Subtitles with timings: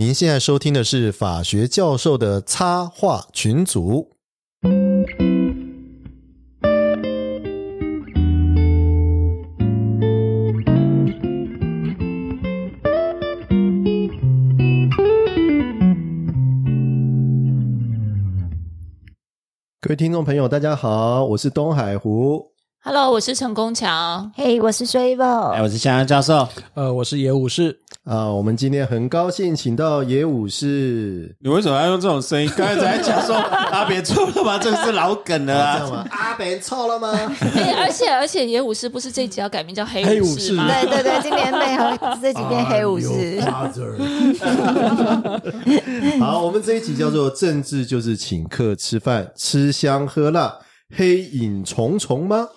[0.00, 4.16] 您现在收听的是法学教授的插画群组。
[19.82, 22.54] 各位听众朋友，大家好，我是东海湖。
[22.82, 24.32] Hello，我是陈功强。
[24.34, 26.48] 嘿我是 s u v o 哎，我是香香教授。
[26.72, 32.50] 呃，我是野武士，啊，我们今天很高兴请到野武士，你为什么要用这种声音？
[32.56, 33.36] 刚才在讲说
[33.70, 36.06] 阿，别错了吧，这个是老梗了啊。
[36.10, 37.12] 阿别错了吗？
[37.54, 40.66] 哎、而且而且野武士不是这一集要改名叫黑黑武士武士吗？
[40.66, 43.38] 对对对，今年配合 这几天黑武士，
[46.18, 50.56] 好，我们这一集叫做“政治就是请客吃饭，吃香喝辣，
[50.96, 52.48] 黑影重重”吗？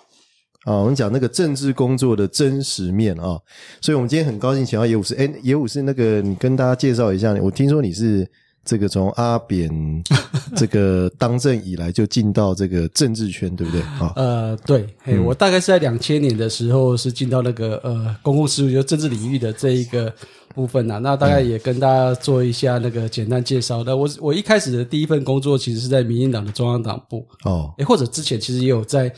[0.64, 3.38] 啊，我们讲那个政治工作的真实面啊，
[3.80, 5.14] 所以我们今天很高兴请到野武士。
[5.14, 8.26] 哎，野武士，那个你跟大家介绍一下，我听说你是
[8.64, 9.70] 这个从阿扁
[10.56, 13.82] 这个当政以来就进到这个政治圈，对不对？
[13.82, 20.12] 啊，呃，对，嘿，我大概是在两千年的时候是进到那个呃公共事务，就政治领域的这一个
[20.54, 23.82] 部分呐、那大概也跟大家做一下那个简单介绍。
[23.84, 29.12] 那我我一开始的第一份工作其实是在民进党的中央党部，哦，诶，或者之前其实也有在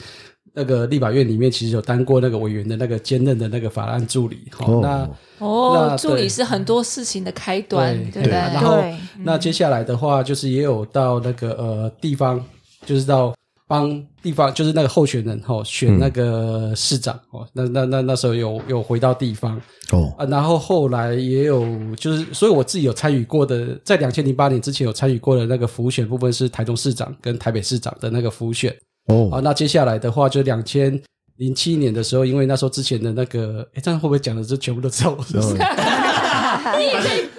[0.57, 4.39] 那个立法院里面，其实有当过那个委员的那个兼任的那个法案助理。
[4.51, 8.33] 好、哦那哦，那助理是很多事情的开端，对不对？
[8.33, 12.43] 然后对那接下来的话，就是也有到那个呃地方，
[12.87, 13.35] 就是到
[13.69, 17.47] 帮地方，就是那个候选人哈、选那个市长哦。
[17.53, 19.61] 那那那那时候有有回到地方
[19.93, 28.75] 哦，啊，然后后来也有就是，所以我自己有参与过的，在两千零八年之前有参与过的那个浮选部分是台中市长跟台北市长的那个浮选
[29.07, 29.41] 哦啊。
[29.43, 31.01] 那接下来的话，就两千。
[31.39, 35.59] 零七年的时候，因为那时候之前的那个，哎，这样会不会讲的这全部都知道我是谁？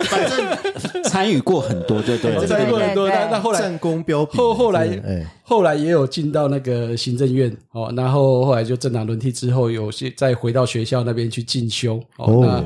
[0.08, 2.45] 反正参与过很多，对对了。
[2.45, 4.38] 参与过很多，对对那那后来战功彪炳。
[4.38, 12.28] 后后来后来也有进到那个行政院哦，然后后来就政党轮替之后，有些再回到学校那边去进修哦。
[12.28, 12.64] 哦那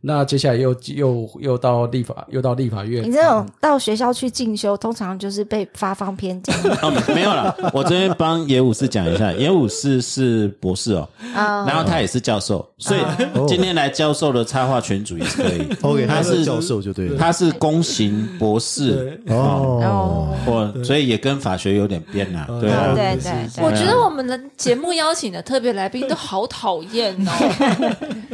[0.00, 3.02] 那接下来又又又到立法，又到立法院。
[3.02, 7.54] 你这种到学校去进修，通常就是被发放偏见 哦，没有了。
[7.72, 11.64] 我这边帮野武士讲一下，野武士是博士哦，啊。
[11.66, 13.00] 然后他也是教授，所以
[13.48, 15.66] 今天来教授的插画群主也是可以。
[15.82, 17.18] OK，他他是是教授就对了。
[17.18, 22.46] 他是公行博士哦，哦，所以也跟法学有点边啦。
[22.60, 27.32] 对啊，对对对，我觉得我们的节目邀请的特别来宾都好讨厌哦，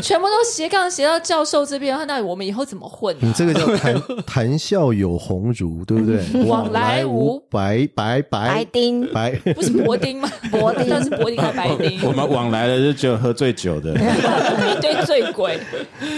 [0.02, 3.18] 全部都斜杠斜到教授这边，那我们以后怎么混、啊？
[3.20, 6.24] 你这个叫谈 谈笑有鸿儒，对不对？
[6.48, 10.30] 往来无白白白白丁白，不是伯丁吗？
[10.50, 12.00] 伯丁，那是伯丁和白丁？
[12.02, 13.92] 我们往来的就只有喝醉酒的。
[14.64, 15.58] 一堆醉鬼。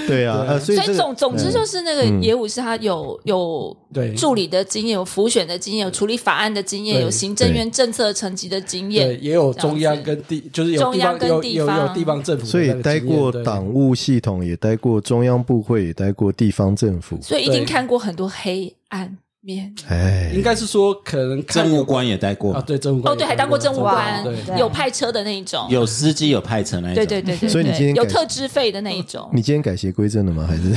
[0.07, 4.15] 对啊，呃所以这个所以总总之就是那个野武是他有有对。
[4.15, 9.25] 助理的经验，有辅选的经验，有处理法案的经验，有行政院政策层级的经对，验。
[9.25, 11.89] 也有中央跟地，就是有中央跟地方。
[11.89, 17.19] 有地方政府所以待过党务系统，也待过中央部会，也待过地方政府。
[17.23, 19.73] 所以一定看过很多黑暗面。
[19.89, 25.67] 哎，应该是说可能政务官也待过啊，，对政务官哦，对，还当过政务官对对，有派车的那一种。
[25.71, 26.97] 有司机有派车那一种。
[26.97, 29.31] 对对对对，所以你今天有特支费的那一种。
[29.33, 30.47] 你今天改邪归正了吗？
[30.47, 30.75] 还是？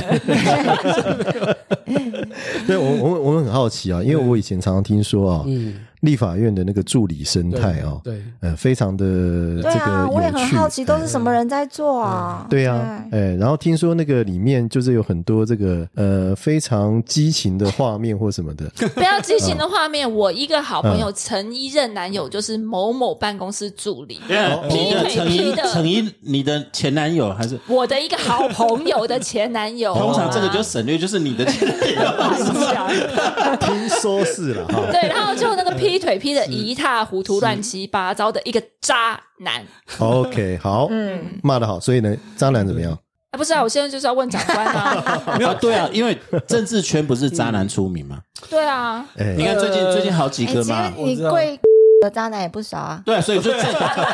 [2.66, 10.30] 对我我我们很好奇啊，因为我以前常常听说啊，嗯，立法院的那个助理生态啊，对，呃，非常的这个对啊，我也。
[10.30, 12.46] 很好奇，都是什么人在做啊？
[12.48, 24.20] 对啊，哎，然后听说那个里面就是有很多这个呃非常激情的画面或什么的， 不要激情的画面，我一个好朋嗯友陈一任男友就是某某办公室助理，
[24.68, 27.58] 劈腿劈的陈一，你的前男友还是？
[27.66, 29.92] 我的一个好朋友的前男友。
[29.94, 33.56] 通常这个就省略，就是你的前男友。
[33.60, 34.80] 听说是了哈。
[34.92, 39.66] 对，然后就那个劈腿劈的一塌糊涂、乱七八糟的一个渣男。
[39.98, 42.92] OK，好，嗯，骂的好，所以呢，渣男怎么样？
[43.30, 45.22] 啊，不是啊，我现在就是要问长官啊。
[45.38, 46.18] 没有对啊，因为
[46.48, 48.20] 政治圈不是渣男出名吗？
[48.50, 51.62] 对啊，哎你看最近最近好几哎，个嘛你贵的
[52.08, 53.02] 渣男也不少啊。
[53.04, 53.66] 对啊，所以就政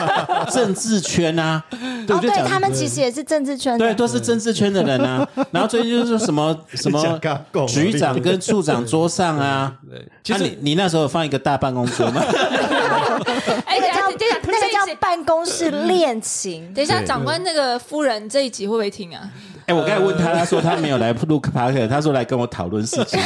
[0.51, 5.29] 政治圈啊，对，哦，我就讲对他们其实也是政治圈的，对，都是政治圈的人啊。
[5.53, 7.21] 然后最近就是什么什么
[7.69, 9.73] 局长跟处长桌上啊，
[10.25, 12.23] 其实啊你你那时候有放一个大办公桌吗？
[13.69, 13.87] 那个
[14.73, 16.73] 叫办公室恋情。
[16.73, 19.31] 等一下，对长官那个夫人这一集会不会听啊？
[19.67, 23.21] 哎，我刚才问他，他说他没有来录 Parker，他说来跟我讨论事情。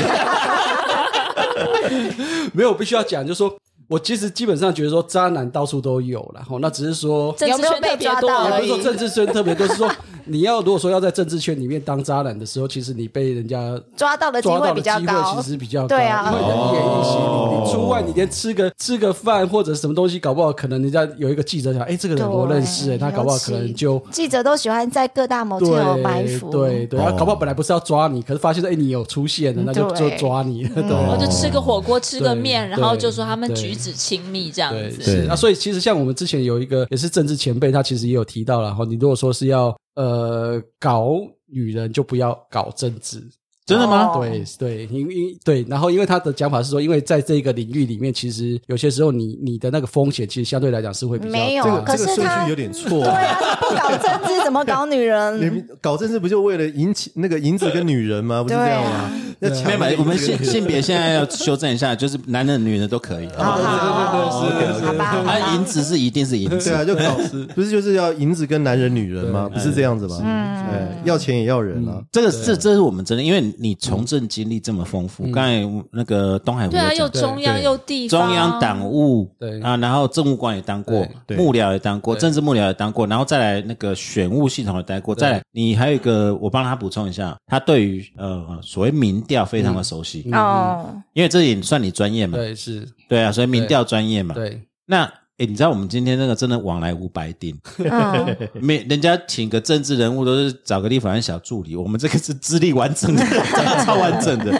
[2.52, 3.54] 没有，我必须要讲，就是说
[3.90, 7.34] 我其实基本上觉得说渣男到处都有了，吼，那只是说。
[7.36, 9.90] 政治圈特别多有没有被抓到而已也不是说政治圈特别多，是说
[10.26, 15.50] 你要如果说要在政治圈里面当渣男的时候，其实你被人家抓到的机会比较机会高其。
[15.50, 24.00] 实比较高，对啊因为你的一言一行，哦你你出外你连吃个吃个饭或者什么东西，搞不好可能人家有一个记者想，哎，这个人我认识，哎，他搞不好可能就。
[24.12, 35.02] 记者都喜欢在各大 motel 对埋伏，对对，搞不好本来不是要抓你，可是发现哎你有出现了，那就就抓你，对然后就吃个火锅，吃个面，然后就说他们对举止亲密这样对，子。
[35.02, 41.16] 是啊，所以其实像我们之前有一个也是政治前辈，他其实也有提到了哈，你如果说是要呃搞
[41.46, 43.20] 女人，就不要搞政治。
[43.70, 44.06] 真的吗？
[44.12, 53.08] 哦对对，因因对，然后因为他的讲法是说，因为在这个领域里面，其实有些时候你你的那个风险，其实相对来讲是会比较没有这个大这个顺可是他序有点错对。
[53.08, 55.40] 啊，不搞政治怎么搞女人？
[55.40, 58.42] 你搞政治不就为了引起那个银子跟女人吗？
[58.42, 59.10] 不是这样吗？
[59.40, 63.28] 要抢没有，我们性性别现在要修正一下，就是男人、女人都可以。
[63.38, 67.16] 好好，是是是好吧，好吧啊，银子是一定是银子对啊，就搞
[67.54, 69.48] 不是就是要银子跟男人女人吗？
[69.50, 70.20] 不是这样子吗？
[70.22, 72.02] 嗯，要钱也要人啊。
[72.12, 79.60] 这个这这是我们真的，因为你从政经历这么丰富，刚才那个东海湖对啊，又中央又地方，中央党务对。
[79.60, 94.58] 啊，然后政务官也当过，对幕僚也当过，政治幕僚也当过，然后再来那个选务系统也待过，再来你还有一个，我帮他补充一下，他对于呃所谓民调非常的熟悉，哦，因为这也算你专业嘛，对是，对啊，所以民调专业嘛，对。
[94.86, 103.24] 那诶，你知道我们今天那个真的往来无白丁，嗯， 没人家请个政治人物都是找个立法院小助理，我们这个是资历完整的，
[103.86, 104.52] 超完整的，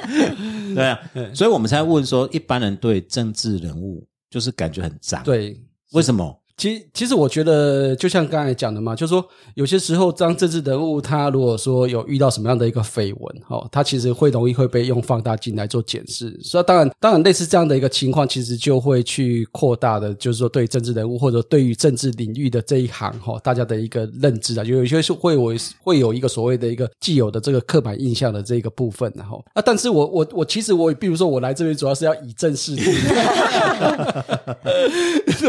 [0.75, 0.99] 对啊，
[1.35, 5.61] 所以我们才问说，一般人对政治人物就是感觉很脏，，对。
[5.93, 6.40] 为什么？
[6.61, 16.39] 其其实我觉得，就像刚才讲的嘛，就是说有些时候，当政治人物他如果说有遇到什么样的一个绯闻，哦，他其实会容易会被用放大镜来做检视。
[16.43, 32.85] 所以当然，当然类似这样的一个情况，其实就会去扩大的，就是说对政治人物或者对于政治领域的这一行哈、哦，大家的一个认知啊，就有些是会有会有一个所谓的一个既有的这个刻板印象的这个部分，然后啊，但是我我我其实我比如说我来这边主要是要以正视听。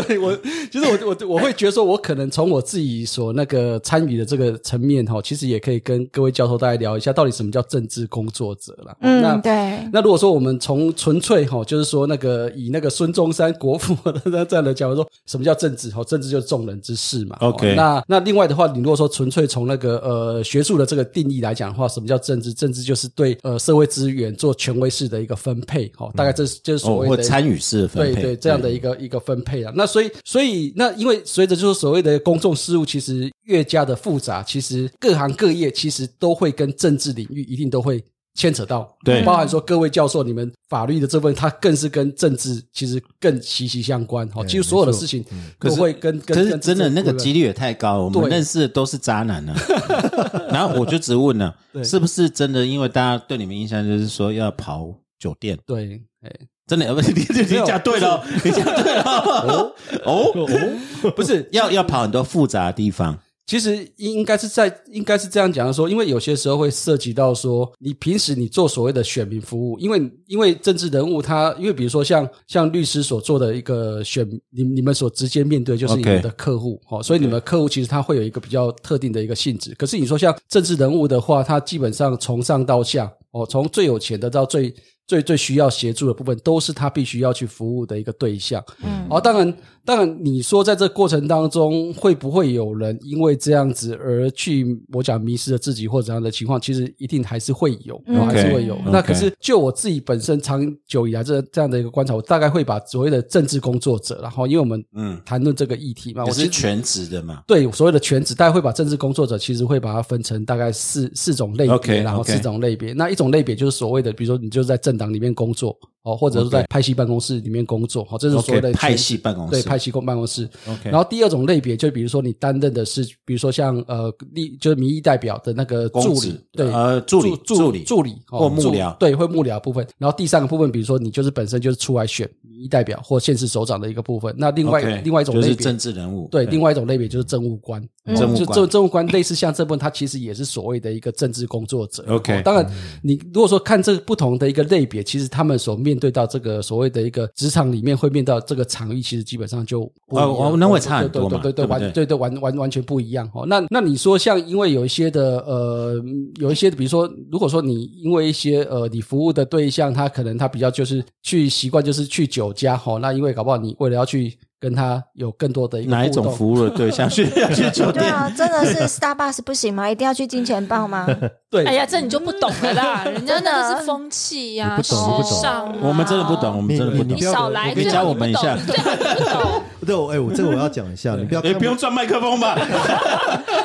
[0.07, 0.33] 对我，
[0.71, 8.95] 其实我我我会觉得说，我可能从我自己所那个参与的这个层面哈，其实也可以跟各位教授大家聊一下，到底什么叫政治工作者啦。
[8.99, 13.95] 那嗯，对，那如果说我们从纯粹哈，就是说那个以那个孙中山国父
[14.29, 15.89] 的这样的讲说，什么叫政治？
[15.89, 17.37] 哈，政治就是众人之事嘛。
[17.41, 22.53] OK 哦那那另外的话，你如果说纯粹从那个呃学术的这个定义来讲的话，什么叫政治？
[22.53, 25.91] 政治就是对呃社会资源做权威式的一个分配。
[25.95, 29.71] 哈，大概这是就是所哦，谓的或参与式的分配，对对，这样的一个一个分配啊。
[29.75, 38.03] 那所以所以那因为随着就是所谓的公众事务，其实越加的复杂，其实各行各业其实都会跟政治领域一定都会。
[38.33, 44.25] 牵扯到，对包含说各位教授，你们法律的这份，它更是跟政治其实更息息相关。
[44.29, 45.21] 哈，几乎所有的事情
[45.59, 46.37] 都会跟跟。
[46.37, 49.53] 可是真的那个几率也太高了，我们认识的都是渣男呢、
[50.49, 52.65] 然后我就直问了，是不是真的？
[52.65, 56.31] 因为大家对你们印象就是说要跑酒店，对，哎，
[56.71, 56.85] 真的？
[56.85, 59.03] 呃不是，你你你讲对了哦，你讲对了。
[59.03, 59.73] 哦
[60.05, 79.75] 哦，不是要要跑很多复杂的地方，其实应应该是在应该是这样讲的说，因为有些时候会涉及到说，你平时你做所谓的选民服务，因为因为政治人物他，因为比如说像像律师所做的一个选，你你们所直接面对就是你们的客户哦，所以你们客户其实他会有一个比较特定的一个性质。
[79.75, 84.73] 可是你说像政治人物的话，他基本上从上到下哦，从最有钱的到最
[85.11, 88.63] 最最需要协助的部分，都是他必须要去服务的一个对象。
[88.81, 89.53] 嗯，哦，当然，
[89.83, 96.61] 当然，你说在这过程当中，会不会有人因为这样子而去我讲迷失了自己或者怎样的情况？
[96.61, 98.77] 其实一定还是会有，还是会有。
[98.91, 107.41] 那可是就我自己本身长久以来这这样的一个观察，我大概会把所谓的政治工作者，然后因为我们嗯，谈论这个议题嘛，也我是全职的嘛。
[107.47, 112.93] 对所谓的全职，大概会把政治工作者其实会把它分成大概四四种类别然后四种类别。
[112.93, 120.49] 那一种类别就是所谓的，比如说你就是在政党里面工作哦，或者是在派系办公室里面工作，哦，这是所谓的派系办公室对派系公办公室。
[120.67, 129.87] OK，然后第二种类别就比如说你担任的是，比如说像呃立就是民意代表的那个助理，对呃助理助助理助理或幕僚对，会幕僚部分。
[129.97, 134.33] 然后第三个部分，比如说你就是本身就是出来选民意代表或县市首长的一个部分。
[134.37, 137.79] 那另外另外一种类别政治人物，对，另外一种类别就是政务官，
[138.15, 142.03] 政务官政政务官类似像这部分，他其实也是所谓的一个政治工作者。
[142.07, 142.71] OK 哦当然，
[143.03, 150.29] 你如果说看这个不同的一个类别，其实他们所面面对到这个所谓的一个职场里面会面对到这个场域，其实基本上就不一样。
[150.29, 152.05] 哦哦那会差很多嘛对对对完对？
[152.05, 153.45] 对完完完全不一样哦。
[153.47, 155.95] 那那你说像因为有一些的呃
[156.39, 167.09] 有一些的，比如说如果说你因为一些呃你服务的对象，他可能他比较就是去习惯就是去酒家哈、哦，那因为搞不好你为了要去跟他有更多的一个哪一种服务的对象？
[167.09, 168.05] 去要去酒店？
[168.05, 169.89] 对啊，真的是 Starbucks 不行吗？
[169.89, 171.07] 一定要去金钱豹吗？
[171.49, 175.89] 对，哎呀，这你就不懂了啦， 人家那是风气呀、你不懂不懂。
[175.89, 177.17] 我们真的不懂，我们真的不懂。
[177.17, 178.53] 你少来，你教我们一下。
[178.53, 179.63] 你最好你不懂。
[179.83, 182.55] 对，我哎，我这个我要讲一下，你不要也看不用转麦克风吧？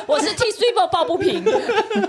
[0.07, 1.43] 我是替 Super 抱不平，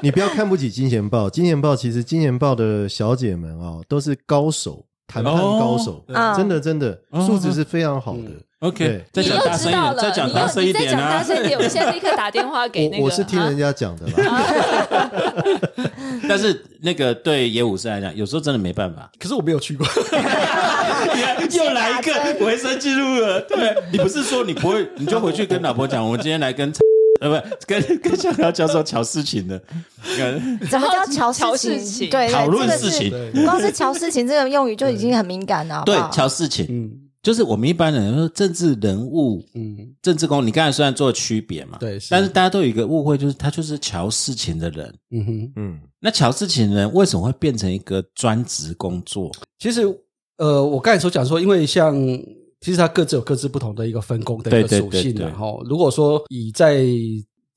[0.00, 8.30] 你不要看不起金钱豹，金钱豹其实金钱豹的小姐们啊、都是高手，谈判高手，哦真的真的哦素质是非常好的。
[8.60, 11.36] OK，再你又讲大声一点，知道了，再讲大声一点啊再讲大！
[11.36, 13.02] 声一点，我现在立刻打电话给那个。
[13.04, 14.42] 我我是听人家，家讲的啦，
[16.28, 19.08] 但是那个对野武士来讲，有时候真的没办法。
[19.16, 19.86] 可是我没有去过。
[21.52, 23.40] 又来一个维生记录了。
[23.42, 26.72] 对你不是说你不会， 你就回去跟老婆讲，我们今天来跟
[27.20, 29.60] 呃不跟跟香港教授瞧事情的，
[30.18, 30.32] 呃
[30.68, 32.10] 怎么叫瞧瞧事情？
[32.10, 36.10] 对，讨论事情对光是瞧事情这个用语就已经很敏感了，对好？
[36.10, 36.90] 瞧事情，嗯
[37.28, 44.94] 就是我们一般人说政治人物、嗯，政治工，你刚才虽然做区别嘛，对是但是大家都有一个误会，就是他就是瞧事情的人。
[45.10, 49.30] 嗯哼，嗯，那瞧事情的人为什么会变成一个专职工作？
[49.58, 49.82] 其实
[50.38, 51.94] 呃，我刚才所讲说，因为像
[52.62, 55.62] 其实他各自有各自不同的一个分工的一个对对属性然后。
[55.68, 56.82] 如果说以在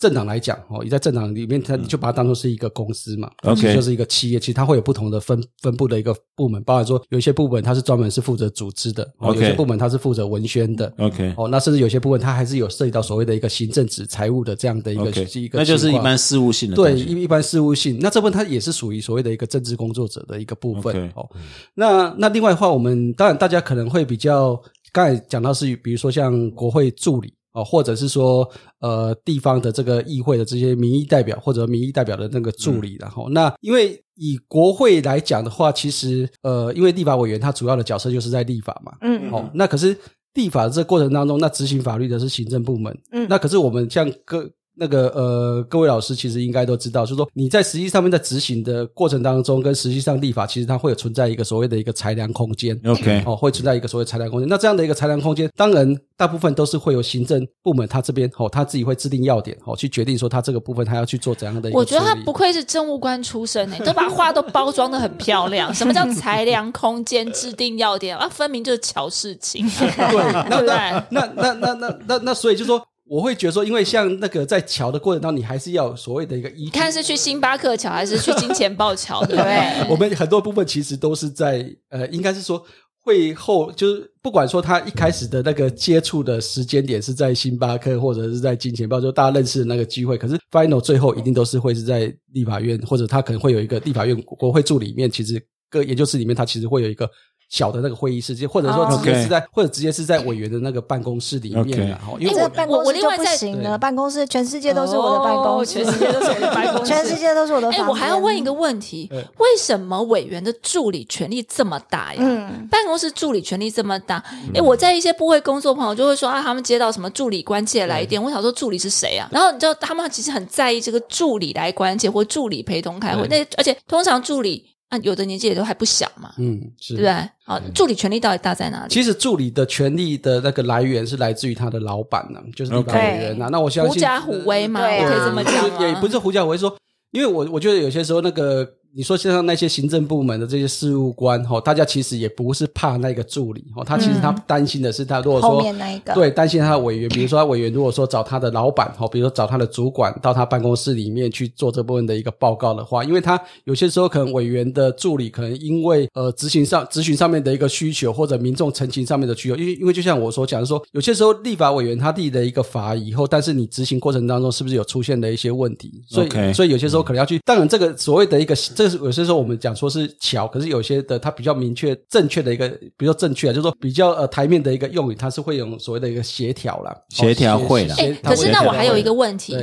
[0.01, 3.29] 政党来讲，哦，你在政党里面，它你就把它当做是一个公司嘛。
[3.43, 10.91] OK 其实就是一个企业，其实它会有不同的分分布的一个部门，包含说有一些部门它是专门是负责组织的，有些部门它是负责文宣的。
[10.97, 16.99] OK 哦，那甚至有些部分它还是有涉及到所谓的一个行政职财务的这样的一个一个，那就是一般事务性的对。
[16.99, 21.29] 一一般事务性，那这部分它也是属于所谓的一个政治工作者的一个部分哦。
[21.75, 24.59] 那那另外的话，我们当然大家可能会比较
[24.91, 39.31] 刚才讲到是，比如说像国会助理哦，或者是说呃地方的这个议会的这些民意代表或者民意代表的那个助理，然后、那因为以国会来讲的话，其实呃因为立法委员他主要的角色就是在立法嘛，嗯。
[39.31, 39.97] 哦，那可是
[40.35, 43.27] 立法的这过程当中，那执行法律的是行政部门，嗯。
[43.29, 52.79] 那可是我们像各那个呃各位老师其实应该都知道，就是说你在实际上面在执行的过程当中，跟实际上立法其实它会有存在一个所谓的一个裁量空间。
[52.85, 54.47] OK 哦，会存在一个所谓裁量空间。
[54.47, 65.73] 那这样的一个裁量空间，当然大部分都是会有行政部门他这边哦，他自己会制定要点哦，去决定说他这个部分他要去做怎样的一个我觉得他不愧是政务官出身诶，都把话都包装的很漂亮。
[65.73, 68.27] 什么叫 裁量空间、制定要点啊？
[68.29, 71.03] 分明就是瞧事情，对，对不对？
[71.09, 72.81] 那那 那那那那所以就说。
[73.11, 76.71] 我会觉得说，因为像那个在瞧的过程当中，你还是要所谓的一个依据。
[76.71, 79.85] 看是去星巴克桥还是去金钱豹桥，对不对？
[79.89, 82.65] 我们很多部分其实都是在呃，应该是说
[83.03, 95.37] 会后，就是不管说他一开始的那个接触的时间点是在星巴克或者是在金钱豹，就大家认识的那个机会，可是 final 最后一定都是会是在立法院，或者他可能会有一个立法院国会助理里面，其实
[95.69, 97.11] 各研究室里面，他其实会有一个。
[97.51, 103.77] 小的那个会议室，或者说直接是在或者直接是在委员的那个办公室里面然后因为这个我办公室就我另外在不行了，对。
[103.77, 107.87] 办公室全世界都是我的办公室，哦全世界都是我的办公室，全世界都是我的房哎，间。
[107.87, 109.21] 我还要问一个问题：嗯。
[109.37, 112.19] 为什么委员的助理权力这么大呀？
[112.21, 112.67] 嗯。
[112.71, 114.23] 办公室助理权力这么大，
[114.55, 119.27] 哎、我在一些部会工作，朋友就会说啊，他们接到什么助理关切来电，我想说助理是谁啊？
[119.29, 127.29] 然后你知道他们其实很在意这个助理来关切或助理陪同开会，那而且通常助理啊，有的年纪也都还不小嘛，嗯是对不对？
[127.45, 128.89] 好，助理权利到底大在哪里？
[128.93, 135.87] 其实助理的权利的那个来源是来自于他的老板呢、就是立法委员呐、那我相信狐假虎威嘛，对啊我可以这么讲吗？
[135.87, 136.75] 也不是狐假虎威说，
[137.11, 145.61] 因为我我觉得有些时候那个你说像那些行政部门的这些事务官哈、哦，大家其实也不是怕那个助理哦，他其实他担心的是他如果后说。
[145.61, 166.03] 面那一个，对，担心他的委员，比如说他委员如果说找他的老板哈，比如说找他的主管到他办公室里面去做这部分的一个报告的话，因为他有些时候可能委员的助理可能因为呃执行上执行上面的一个需求，或者民众陈情上面的需求，因为因为就像我所讲的说，有些时候立法委员他立的一个法以后，但是你执行过程当中是不是有出现的一些问题？
[166.09, 177.95] 所以所以有些时候可能要去，当然这个所谓的一个，这是有些时候我们讲说是巧，可是有些的它比较明确正确的一个，比如说正确啊，就是说比较呃台面的一个用语，它是会用所谓的一个协调啦，协调会啦。
[177.99, 179.55] 哎、可是那我还有一个问问题，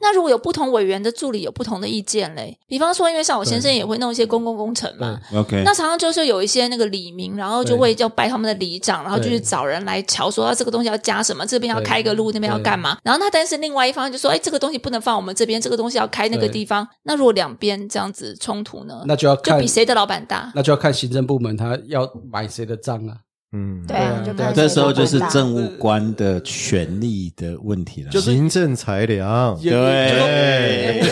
[0.00, 12.98] 那如果有不同委员的助理有不同的意见嘞，比方说，因为像我先生也会弄一些公共工程嘛，OK，那常常就是有一些那个里民，然后就会要拜他们的里长，然后就去找人来瞧，说啊这个东西要加什么，这边要开个路，那边要干嘛。
[13.04, 16.84] 然后那但是另外一方就说，哎，这个东西不能放我们这边，这个东西要开那个地方。
[17.04, 19.04] 那如果两边这样子冲突呢？
[19.06, 20.50] 那就要看就比谁的老板大。
[20.54, 23.16] 那就要看行政部门他要买谁的账啊。
[23.52, 28.10] 嗯，对啊，就看这时候就是政务官的权力的问题了。
[28.10, 31.04] 就是行政裁量，也对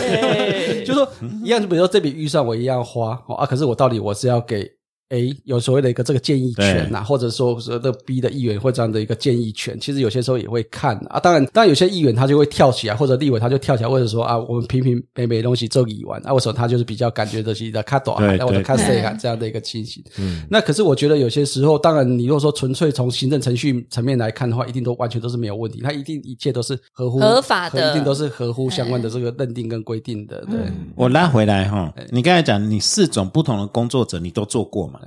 [0.85, 1.07] 就说
[1.41, 4.69] 一样，就比如说这笔预算我一样花哦啊，可是我到底我是要给
[5.13, 11.19] A 有所谓的一个这个建议权呐、或者说说这 B 的议员会这样的一个建议权，其实有些时候也会看啊。
[11.19, 20.03] 当然，当然有些议员他就会跳起来，或者立委他就跳起来，或者说啊，我们平平美美的东西做议完啊，为什么他就是比较感觉的是的看短，对那我的对看谁啊这样的一个情形。
[20.17, 27.91] 嗯，那可是我觉得有些时候，当然你如果说纯粹从行政程序层面来看的话，一定都完全都是没有问题，他一定一切都是合乎合法的。
[27.91, 30.57] 一定都是合乎相关的这个认定跟规定的，对。
[30.95, 34.99] 我拉回来哈，你刚才讲你四种不同的工作者你都做过嘛，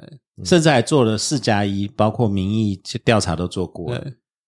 [0.45, 3.99] 甚至还做了四加一，包括民意调查都做过。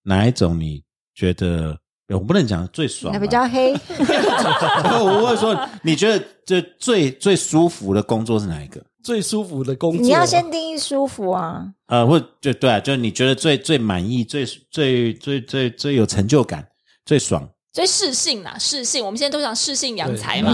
[0.02, 0.82] 哪一种你
[1.14, 1.78] 觉得
[2.08, 3.72] 我不能讲最爽比较黑，
[5.04, 8.82] 我会说，你觉得这最最舒服的工作是哪一个？
[9.04, 11.66] 最舒服的工作，你要先定义舒服啊。
[11.86, 16.66] 呃，或就对啊，就是你觉得最最满意、最最最最最有成就感、
[17.04, 17.48] 最爽。
[17.78, 20.52] 所以适性啦，适性，我们现在都想适性养才嘛。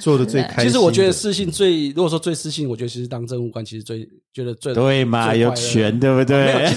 [0.00, 0.64] 做的最开心。
[0.64, 6.72] 其实我觉得私信最，如果说最私信，我觉得其实当政务官其实最觉得最对嘛，有权对不对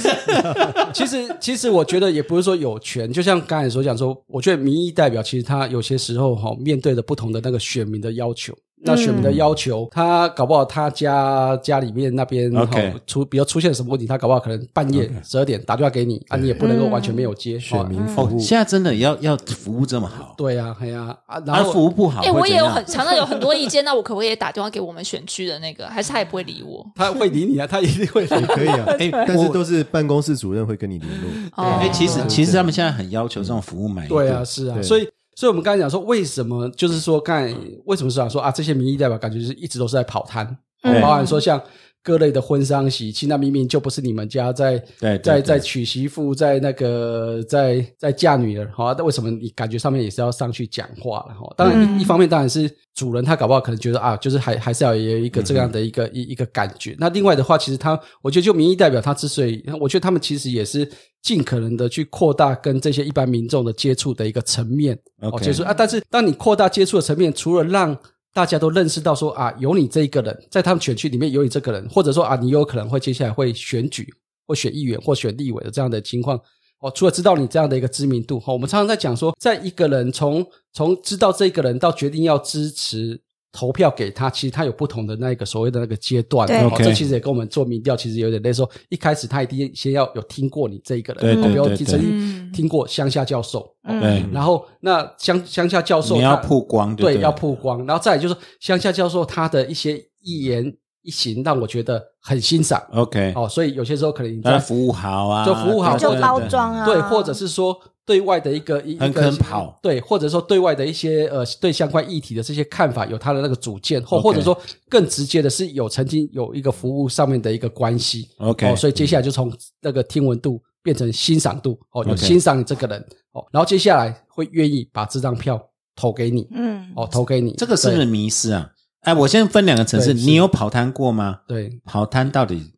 [0.94, 1.06] 其？
[1.06, 8.54] 实其实 其实我觉得也不是说有权，就像刚才所讲说，我觉得民意代表其实他有些时候哈、面对着不同的那个选民的要求。
[8.86, 12.68] 那选民的要求，他搞不好他家家里面那边哈
[13.08, 17.60] 出，比如出现什么问题，他搞不好可能半夜十二点打电话给你啊，你也不能够完全没有接。
[17.60, 25.88] 选民服务，现在真的要要服务这么好，对呀，哎呀啊，然他后服务不好，哎、我也有很常常有很多意见，那我可不可以打电话给我们选区的那个？
[25.88, 26.86] 还是他也不会理我？
[26.96, 28.46] 他会理你啊，他一定会理。
[28.46, 31.30] 可以啊， 哎但是都是办公室主任会跟你联络。
[31.56, 34.10] 哦，哎，其实其实他们现在很要求这种服务满意。
[34.10, 37.54] 对啊，是啊，所以所以我们刚才讲说，为什么就是说，刚才
[37.86, 40.46] 为什么是想说啊，这些民意代表感觉就是一直都是在跑摊，
[40.84, 40.96] 嗯。
[40.96, 41.62] 哦包含说像
[42.06, 51.34] 各类的婚丧喜庆，那明明就不是你们家在对对对在在娶媳妇，在那个在在嫁女儿，好、啊，那为什么你感觉上面也是要上去讲话了？
[51.34, 56.96] 哈、当然一、一方面当然是主人他搞不好可能觉得啊，就是还还是要有一个这样的一个、一一个感觉。
[57.00, 60.88] 那另外的话，其实他我觉得就民意代表他之所以，我觉得他们其实也是
[61.24, 64.96] 尽可能的去扩大跟这些一般民众的接触的一个层面。
[65.22, 67.98] 哦接触啊，但是当你扩大接触的层面，除了让
[68.36, 74.14] 大家都认识到说啊，有你这一个人，在他们选区里面有你这个人，或者说啊，你有可能会接下来会选举
[74.46, 76.38] 或选议员或选立委的这样的情况。
[76.80, 83.18] 哦，除了知道你这样的一个知名度，哈、我们常常在讲说，在一个人从从知道这个人到决定要支持
[83.56, 86.46] 投票给他，其实他有不同的那个所谓的那个阶段。
[86.46, 86.60] 对。
[86.60, 88.58] 哦这其实也跟我们做民调其实有点类似。
[88.58, 94.00] 说，一开始他一定先要有听过你这一个人，对对哦比如对对曾经嗯听过乡下教授，哦。
[94.02, 100.66] 对，然后那乡乡下教授你要曝光对对要曝光，然后再来就是乡下教授他的一些一言
[101.02, 102.82] 一行让我觉得很欣赏。
[102.92, 109.80] OK，哦，所以有些时候可能你在服务好啊，就服务好就包装啊，对，或者是说对外的一个一很一个肯跑。
[109.82, 114.58] 对，或者说对外的一些呃对相关议题的这些看法有他的那个主见，或或者说
[114.90, 118.30] 更直接的是有曾经有一个服务上面的一个关系。
[118.38, 123.00] OK 哦，所以接下来就从那个听闻度变成欣赏度哦，有欣赏你这个人
[123.34, 125.60] 哦，然后接下来会愿意把这张票
[125.96, 127.54] 投给你嗯，哦，投给你。
[127.54, 128.70] 这个是不是迷失啊？
[129.02, 131.42] 哎，我先分两个层次，你有跑摊过吗？
[131.48, 131.82] 对对。
[131.86, 132.74] 跑摊到底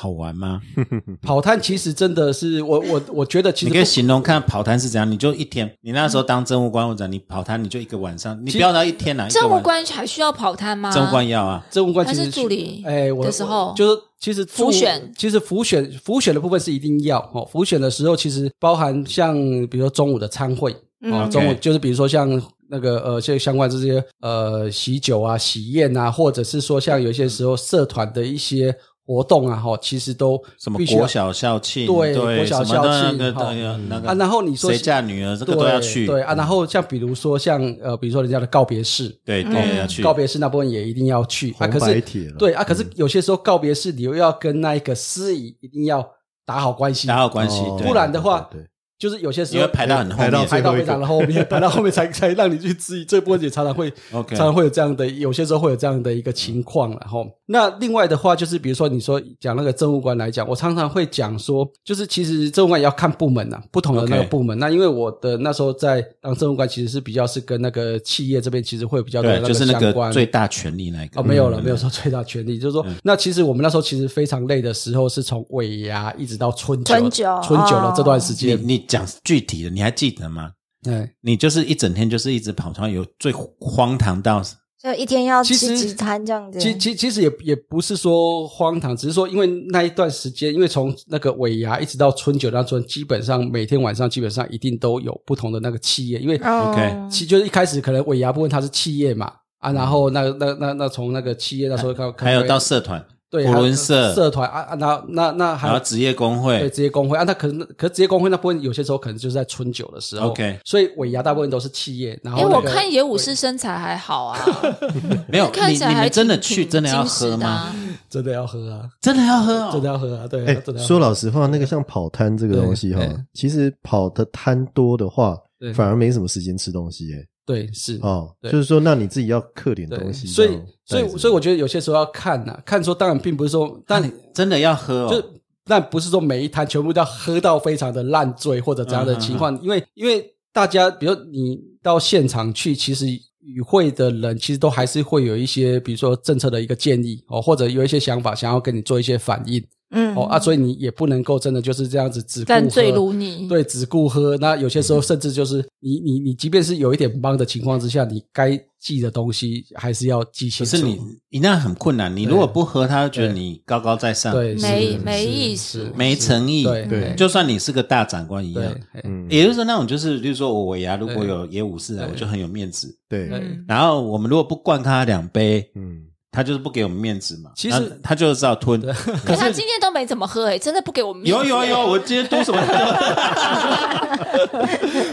[0.00, 0.62] 好玩吗？
[1.20, 5.10] 跑摊其实真的是我我我觉得其实你可以形容看跑摊是怎样？
[5.10, 9.28] 你就一天，你那时候当政务官或者你跑摊，你就一个晚上，你不要到一天啦。
[9.28, 10.90] 一个晚政务官还需要跑摊吗？
[10.90, 17.46] 政务官要啊，政务官其实是助理哎，我的时候我就是其实助辅选其实浮选浮选的部分是一定要哦。
[17.52, 19.34] 浮选的时候，其实包含像
[19.66, 22.40] 比如说中午的餐会啊，嗯中午就是比如说像
[22.72, 28.72] 那个呃，这相关这些呃喜酒啊、喜宴啊，或者是说像有些时候社团的一些
[29.10, 40.00] 活动啊，哈，其实都什么国小校庆，对对，国小校庆那个哈对那个啊，然后你说谁嫁女儿这个都要去，对啊，然后像比如说像呃，比如说人家的告别式，对对要去。
[40.00, 41.52] 告别式那部分也一定要去。
[41.58, 41.66] 啊。
[41.66, 42.00] 可是
[42.38, 46.08] 对啊，可是有些时候告别式你又要跟那一个司仪一定要
[46.46, 48.66] 打好关系，打好关系哦，不然的话对，对
[49.00, 50.48] 就是有些时候你会排到很后排到面。
[50.48, 64.58] 排到非常的后面， 排到后面才才让你去质疑，这部分也常常会常常会有这样的，有些时候会有这样的一个情况然后，那另外的话，就是比如说你说讲那个政务官来讲，我常常会讲说，就是其实政务官也要看部门呐、不同的那个部门。
[64.58, 70.12] 那因为我的那时候在当政务官，其实是比较是跟那个企业这边其实会有比较就是那个相关。
[70.12, 71.20] 最大权力那个。
[71.20, 80.50] 哦，没有了，嗯没有说最大权力，就是说，那其实我们那时候其实非常累的时候，是从尾牙一直到春酒，春酒春酒了这段时你间，你讲具体的，你还记得吗？
[80.82, 84.42] 对，你就是一整天就是一直跑团，有最荒唐到
[84.82, 86.58] 就一天要其实吃几餐这样子。
[86.58, 106.58] 其其其实也也不是说荒唐，只是说因为那一段时间，因为从那个尾牙一直到春酒那春，基本上每天晚上基本上一定都有不同的那个企业，因为哦 OK 其就是一开始可能尾牙部分它是企业嘛啊，然后那那那那从那个企业那时候看，还有到社团，对普伦社，社团啊啊，那那那还有职业工会。
[106.58, 110.30] 对，职业工会啊，那可能可是职业工会那部分有些时候可能就是在春酒的时候。
[110.30, 114.38] OK 所以尾牙大部分都是企业，然后哎，那个我看野武士身材还好啊，
[115.30, 117.72] 没有 看起来还你们真的去真的要喝吗？
[118.08, 123.00] 真的要喝啊，真的要喝哦，真的要喝啊，对真的要喝说老实话，那个像跑摊这个东西哈
[123.32, 127.24] 其实跑的摊多的话对，反而没什么时间吃东西哎。
[127.46, 128.50] 对是哦，对。
[128.52, 130.50] 就是说，那你自己要刻点东西，所以
[130.84, 135.24] 所以所以我觉得有些时候要看呐、看说当然并不是说，但但真的要喝就哦，
[135.64, 143.06] 但不是说每一摊全部都要喝到非常的烂醉或者怎样的情嗯况，因为因为大家比如你到现场去，其实
[143.40, 154.36] 与会的人其实都还是会有一些，比如说政策的一个建议哦，或者有一些想法想要跟你做一些反应嗯哦啊，所以你也不能够真的就是这样子只顾喝如泥，对，只顾喝。
[154.36, 160.70] 那有些时候甚至就是你你你，即便是有一点帮的情况之下，你该记的东西还是要记清楚。
[160.70, 160.98] 可是你
[161.28, 165.90] 你那很困难，你如果不喝，他就觉得你高高在上，对没没意思。
[165.96, 166.86] 没诚意，对。
[166.86, 167.14] 对。
[167.16, 168.74] 就算你是个大长官一样。
[169.02, 172.96] 嗯，也就是说，那种就是，比如说我尾牙如果有野武士来，我就很有面子。
[173.08, 173.64] 对，嗯。
[173.66, 177.50] 然后我们如果不灌他两杯，嗯，他就是不给我们面子嘛。
[177.56, 178.80] 其实他就是要吞。
[178.80, 182.60] 可是他今天都没怎么喝，哎，真的不给我们面子哎有有有，我今天都什么？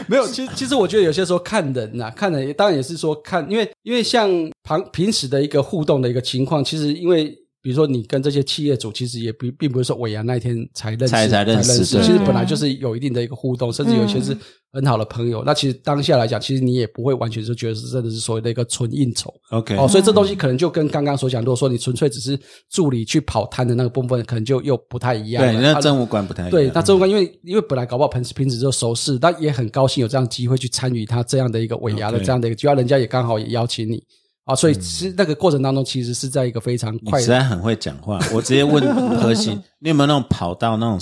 [0.08, 4.30] 没有，其实其实我觉得有些时候看人呐、看人也当然也是说看，因为因为像
[4.64, 7.36] 旁平时的一个互动的一个情况，其实因为
[7.68, 12.02] 比如说你跟这些企业主，其实也并并不是说尾牙那一天才认识才才认识对。
[12.02, 14.34] 其实本来就是有一定的一个互动，甚至有一些是
[14.72, 15.44] 很好的朋友。
[15.46, 19.34] 那其实当下来讲，其实你也不会完全就觉得是真的是所谓的一个纯应酬。
[19.50, 25.44] OK，哦，所以这东西可能就跟刚刚所讲，如果说你纯粹只是助理去跑摊的那个部分，可能就又不太一样。
[25.44, 26.52] 对，那啊政务官不太一样。
[26.52, 34.02] 对，那政务官因为因为本来搞不好平时平时就熟识，但也很高兴有这样机会去参与他这样的一个尾牙的这样的一个，就要人家也刚好也邀请你
[34.48, 37.20] 啊，所以其实那个过程当中其实是在一个非常快。
[37.20, 38.18] 你实在很会讲话。
[38.34, 38.82] 我直接问
[39.20, 41.00] 核心， 你有没有那种跑到那种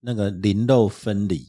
[0.00, 1.46] 那个灵肉分离，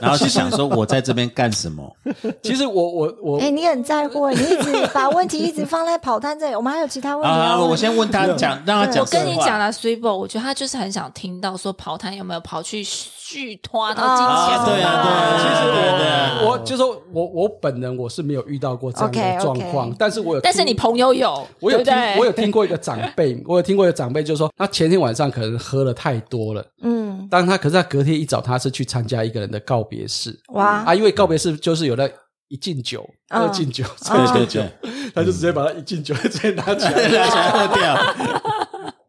[0.00, 1.90] 然后就想说我在这边干什么？
[2.42, 12.84] 其实我我我哎，你很在乎，你一直把问题一直放在跑单这里，我们还有其他问题啊，我先问他讲，让他讲我跟你讲了 s i b o 我觉得他就是很想听到说跑摊有没有跑去
[13.28, 21.94] 续拖到金啊钱对啊对啊其实对对我我就说我我本人我是没有遇到过这样的状况，但是我有，但是你朋友有，我有听对？
[21.94, 22.18] 对？
[22.20, 30.84] 我有听过一个长辈， 我有听过一个长辈就说，他前天晚上可能喝了太多了，嗯，但他可是他隔天一早他是去参加一个人的告别式，哇。
[30.84, 32.08] 啊，因为告别式就是有那
[32.48, 33.42] 一敬酒、嗯。
[33.42, 33.96] 二敬酒、嗯。
[33.96, 34.62] 三敬酒，
[35.14, 37.96] 他就直接把他一敬酒直接拿起来， 拿起来喝掉，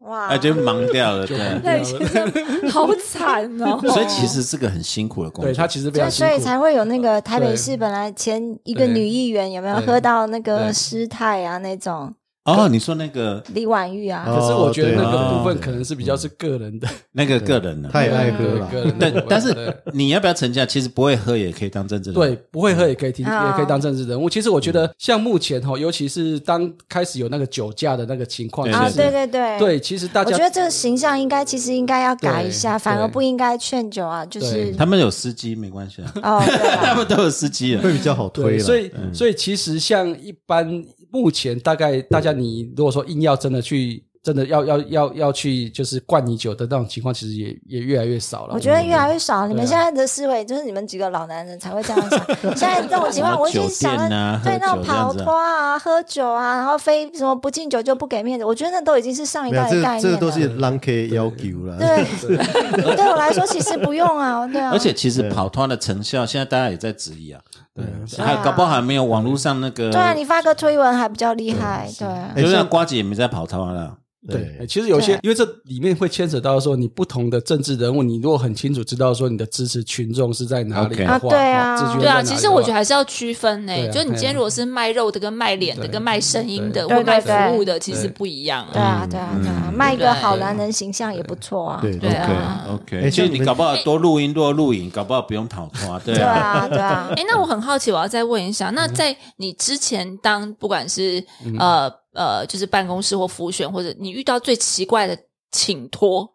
[0.08, 2.68] 哇啊，就忙掉了，对。
[2.70, 3.78] 好惨哦！
[3.88, 5.50] 所以其实是个很辛苦的工作。
[5.50, 6.38] 对他其实非所以。
[6.38, 12.14] 才会有那个台北市本来前一个女议员有没有喝到那个对失态啊那种
[12.48, 17.88] 哦，你说那个李婉玉啊，可是我觉得那个哦部分可能是比较是个人的，那个个人的？
[17.90, 19.54] 太爱喝了个人的部分，但但是
[19.92, 20.64] 你要不要成家？
[20.64, 22.22] 其实不会喝也可以当政治人物。
[22.24, 24.28] 对，不会喝也可以听，嗯也可以当政治人物。
[24.30, 37.82] 其实我觉得，像目前哈，尤其是当开始有那个酒驾的那个情况，对啊，其实对对对对，其实大家我觉得这个形象应该其实应该要改一下，对反而对不应该劝酒啊，就是他们有司机没关系啊，哦，对 他啊们都有司机了。
[37.82, 38.64] 会比较好推对，了。
[38.64, 48.52] 所以所以其实像一般目前大概大家你如果说硬要真的去真的要要要要去就是灌你酒的那种情况，其实也也越来越少了。
[48.52, 49.46] 我觉得越来越少。
[49.46, 52.26] 你们现在的思维就是你们几个老男人才会这样想。
[52.54, 53.96] 现在这种情况，我已经想
[54.42, 60.00] 对那种跑脱啊、喝酒啊，然后非什么不敬酒就不给面子，我觉得那都已经是上一代的概念了。
[60.02, 61.78] 这这个都是浪 K 要求了。
[61.78, 64.70] 对，对我来说其实不用啊，对啊。
[64.72, 67.40] 而且其实跑脱的成效，现在大家也在质疑啊。
[67.78, 69.90] 对还搞不好还没有网络上那个。
[69.90, 72.32] 对啊，你发个推文还比较厉害，对啊。
[72.36, 73.96] 就像瓜姐也没在跑操了。
[74.26, 88.88] 对，欸其实有些因为这里面会牵扯到说，你不同的政治人物，你如果很清楚知道说你的支持群众是在哪里 OK 的话，啊对啊对啊，其实我觉得还是要区分呢、就你今天如果是卖肉的、跟卖脸的、跟卖声音的，对或卖服务的，其实不一样对啊。
[88.88, 91.78] 啊，对啊，对啊，卖一个好男人形象也不错啊。
[91.80, 96.34] 对对啊 OK，哎其实像你搞不好多录音多录影，搞不好不用跑团，对对啊。
[96.34, 97.08] 啊，对啊。
[97.16, 101.24] 哎，那我很好奇，我要再问一下，那在你之前当不管是
[101.58, 105.16] 呃呃，就是办公室或服务选，或者你遇到最奇怪的
[105.52, 106.28] 请托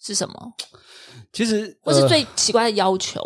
[0.00, 0.34] 是什么，
[1.32, 3.20] 其实或是呃最奇怪的要求？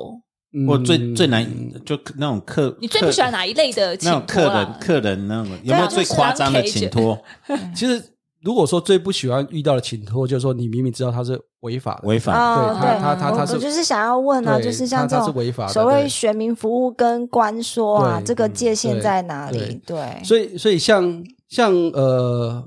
[0.54, 1.42] 嗯或最最难
[1.82, 4.60] 就那种客，你最不喜欢哪一类的请那种客托啦？
[4.60, 7.18] 人客人那种有没有最夸张的请托？
[7.74, 8.02] 其实
[8.42, 19.80] 如果说最不喜欢遇到的请托，就是说你明明知道他是违法的，违法哦，对他他他我他是我就是想要问啊，对就是像这他他是种违法的所谓对选民服务跟官说啊，对这个界限在哪里？
[19.86, 22.66] 对，所以，所以像像呃，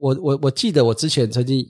[0.00, 1.64] 我我我记得我之前曾经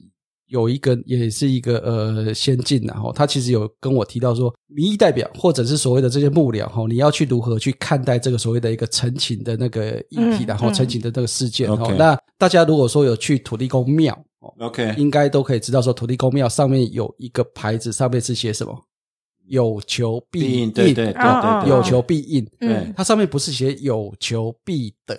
[0.47, 11.95] 有一个也是一个呃先进然后他其实有跟我提到说，民意代表或者是所谓的这些幕僚哈，你要去如何去看待这个所谓的一个陈情的那个议题，嗯然后嗯陈情的这个事件哦 OK。
[11.99, 18.75] 那大家如果说有去土地公庙哦，OK，应该都可以知道说土地公庙上面有一个牌子，上面是写什么？
[19.49, 22.42] 有求必必应应，对对对有求必应。
[22.59, 25.14] 对嗯它上面不是写有求必得，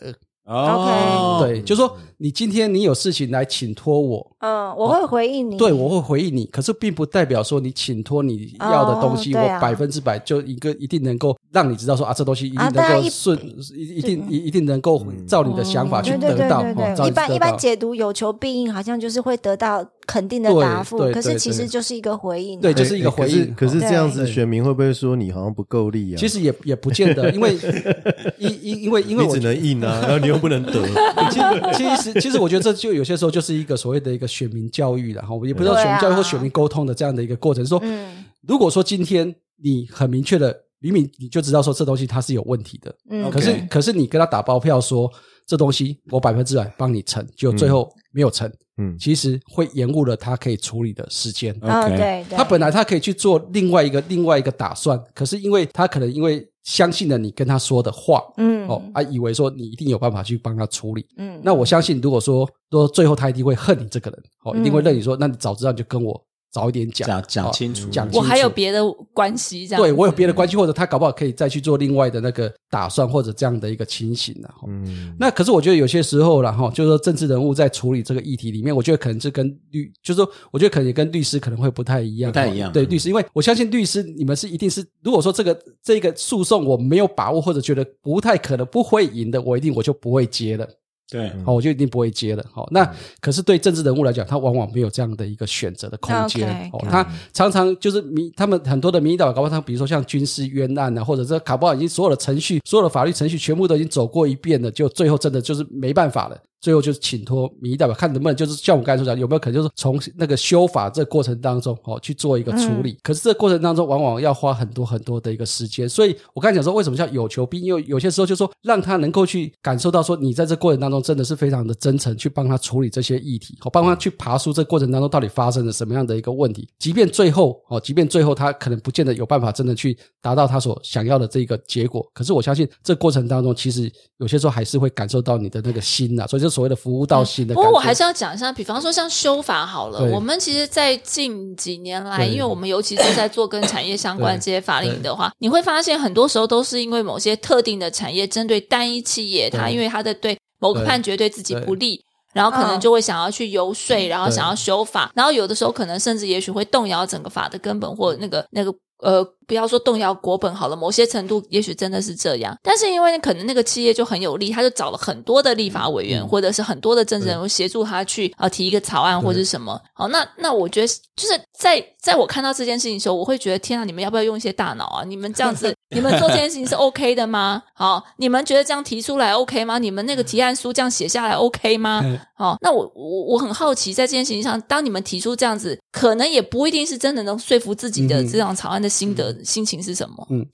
[0.48, 9.58] 哦，对，就说你今天你有事情来请托我，嗯，我会回应你，对我会回应你，可是并不代表说你请托你要的东西，哦对啊。
[9.58, 13.38] 我百分之百就一个一定能够让你知道说啊，这东西一定能啊当然一够顺，
[13.76, 26.18] 一一定一一定能够照你的想法去对对对得到，对哦照对，一般一般到解读有求必应，好像就是会得到肯定的答复，可是其实就是一个回应啊，对就是一个回应是可是这样子，对选民会不会说你好像不够力啊？
[26.18, 27.54] 其实也也不见得，因为
[28.40, 30.72] 因因因为因为我你只能硬啊，然后你又不能得。
[31.30, 37.66] 其实其实其实我觉得这就有些时候就是一个所谓的一个选民教育了哈，也不知道选民教育或选民沟通的这样的一个过程。
[37.66, 45.12] 说，嗯如果说今天你很明确的，明明你就知道说这东西它是有问题的，嗯可是可是你跟他打包票说
[45.48, 48.96] 这东西我百分之百帮你成，就最后没有成，嗯。
[49.00, 51.58] 其实会延误了他可以处理的时间。
[51.62, 51.72] 嗯。
[51.84, 58.68] OK 对对，他本来他可以去做另外一个另外一个打算，可是因为他可能因为相信了你跟他说的话，嗯。
[58.68, 61.06] 哦，啊，以为说你一定有办法去帮他处理。
[61.18, 61.40] 嗯。
[61.42, 66.22] 那我相信，如果说说最后他一定会恨你这个人，哦，一定会认你说，那你早知道你就跟我
[66.54, 68.18] 早一点讲，讲清楚讲清楚。
[68.18, 68.82] 我还有别的
[69.14, 70.38] 关系，这样对我有别的。
[70.38, 74.68] 关系，或者他搞不好可以再去做另外的那个打算，或者这样的一个情形然后。
[74.70, 90.68] 嗯，那可是我觉得有些时候啦，哈，就是说政治人物在处理这个议题里面，我觉得可能是跟律，就是说，我觉得可能也跟律师可能会不太一样，不太一样对律师，因为我相信律师你们是一定是，如果说这个这个诉讼我没有把握，或者觉得不太可能不会赢的，我一定我就不会接了。
[91.10, 92.46] 对，好，我就一定不会接了。
[92.52, 92.86] 好，那
[93.22, 96.70] 可是对政治人物来讲，他往往没有这样的一个选择的空间。
[96.74, 106.38] 哦，他常常就是民，他们很多的民意代表，搞不好他比如说像军事冤案啊，或者这搞不好已经所有的程序、所有的法律程序全部都已经走过一遍了，就最后真的就是没办法了。
[106.60, 112.98] 最后就是请托民意代表，看能不能就是像我刚才所讲，有没有可能就是从那个修法这过程当中哦去做一个处理。
[113.04, 115.88] 可是这个过程当中，往往要花很多很多的一个时间。
[115.88, 117.68] 所以我刚才讲说，为什么叫有求必应？
[117.68, 126.68] 因为有些时候就说让他能够去感受到说，你在这过程当中真的是非常的真诚，去帮他处理这些议题，好帮他去爬出这过程当中到底发生了什么样的一个问题。
[126.80, 137.54] 即便最后哦，即便最后他可能不见得有办法真的去达到他所想要的这个结果，可是我相信这过程当中，其实有些时候还是会感受到你的那个心呐、所以就所谓的服务到心的。
[137.54, 152.02] 不过我还是要讲一下，比方说像修法好了，我们其实，在近几年来，因为我们尤其是在做跟产业相关这些法令的话，你会发现很多时候都是因为某些特定的产业针对单一企业，它因为它的对某个判决对自己不利。
[152.34, 162.58] 然后可能嗯就会想要去游说，然后想要修法，然后有的时候可能甚至也许会动摇整个法的根本，或那个那个呃，不要说动摇国本好了，某些程度也许真的是这样。
[162.64, 169.80] 但是因为可能那个企业就很有利，他就找了很多的立法委员，嗯或者是很多的政治人物协助他去呃提一个草案或者什么。
[169.94, 175.04] 好，那那我觉得就是在在我看到这件事情的时候，我会觉得天啊，你们要不要用一些大脑啊？
[175.04, 177.64] 你们这样子， 你们做这件事情是 OK 的吗？
[177.74, 179.78] 好，你们觉得这样提出来 OK 吗？
[179.80, 182.02] 你们那个提案书这样写下来 OK 吗？
[182.04, 190.28] 嗯哦，那我我我很好奇，在这件事情上，当你们提出这样子，可能也不一定是真的能说服自己的嗯这场草案的心得、心情是什么？
[190.30, 190.46] 嗯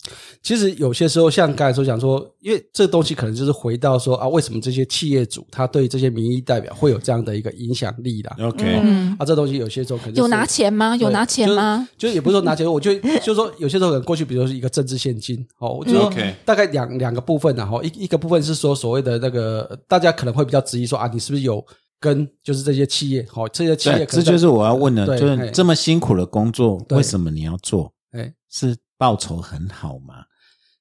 [0.42, 10.96] 其实有些时候，像刚才所讲说，因为这东西可能就是回到说啊，为什么这些企业主他对这些民意代表会有这样的一个影响力啦？OK，嗯，啊，这东西有些时候可能就是有拿钱吗？
[10.96, 11.86] 有拿钱吗？
[11.98, 16.12] 就就也不是说 拿钱，我就就说有些时候可能过去，比如说是一个政治现金，哦，我就
[16.44, 21.66] 大概两两个部分然后一一个部分是说所谓的那个大家可能会比较质疑说啊，你是不是有
[22.00, 27.94] 跟就是这些企业，好、这些企业，可能这就是我要问的，就是嘿这么辛苦的工作，为什么你要做？
[28.12, 28.34] 哎。
[28.56, 30.26] 是报酬很好吗？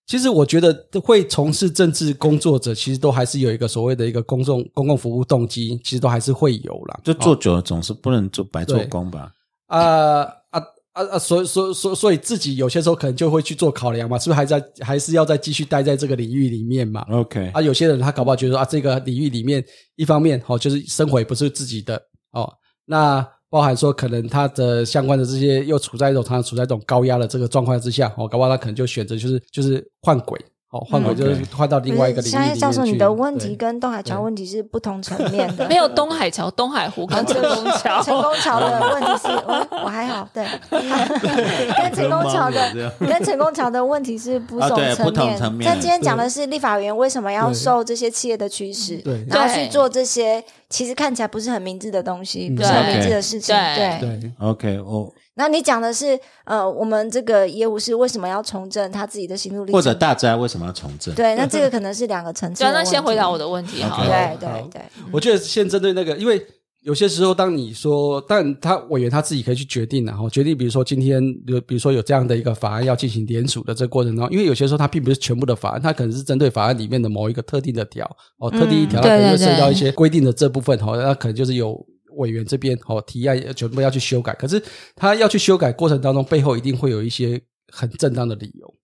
[0.06, 7.00] 其实我觉得会从事政治工作者，其实都还是有一个所谓的一个公众公共服务动机，其实都还是会有啦。
[7.02, 9.32] 就做久了，总是不能做白做工吧？
[9.68, 11.18] 啊啊啊啊！
[11.18, 19.64] 所以所所所以自己有些时候可能就会去做考量嘛，是不是还在还是要再继续待在这个领域里面嘛？OK，啊，有些人他搞不好觉得啊，这个领域里面
[19.96, 21.96] 一方面哦，就是生活也不是自己的
[22.32, 22.52] 哦，
[22.84, 30.38] 那包含说可能他的相关的这些又处在一种常常处在一种高压的这个状况之下，哦，搞不好他可能就选择就是就是换轨，
[30.72, 32.60] 哦，换回就是换到另外一个领域里面去。
[32.60, 35.64] 现在教授，你的问题跟东海桥问题是不同层面的。
[35.68, 38.00] 没有东海桥、东海湖跟成功桥。
[38.02, 44.96] 成功桥的问题是，我我还好，对， 跟成功桥的跟成功桥的问题是不同层面。
[44.96, 53.54] 同层面但今天讲的是立法委员为什么要受这些企业的驱使，对然后去做这些其实看起来不是很明智的东西，不是很明智的事情。
[53.54, 54.18] 对对。
[54.20, 59.74] 对 OK，我那你讲的是，呃，我们这个业务是为什么要重振他自己的心路历程？
[59.74, 61.14] 或者大家为什么要重振？
[61.14, 62.62] 对，那这个可能是两个层次。
[62.64, 64.10] 那先回答我的问题好了。
[64.10, 66.46] 对对对，我觉得先针对那个，因为
[66.82, 78.04] 有些时候，当你说，但他委员他自己可以去决定然后决定，比如说今天，比如比如说有这样的一个法案要进行联署的这个过程中，因为有些时候它并不是全部的法案，它可能是针对法案里面的某一个特定的条
[78.38, 81.74] 哦，特定一条，它可能涉及到一些规定的这部分哦，那可能就是有。
[82.16, 84.62] 委员这边哦提案全部要去修改，可是
[84.94, 87.40] 他要去修改过程当中，背后一定会有一些
[87.72, 88.74] 很正当的理由。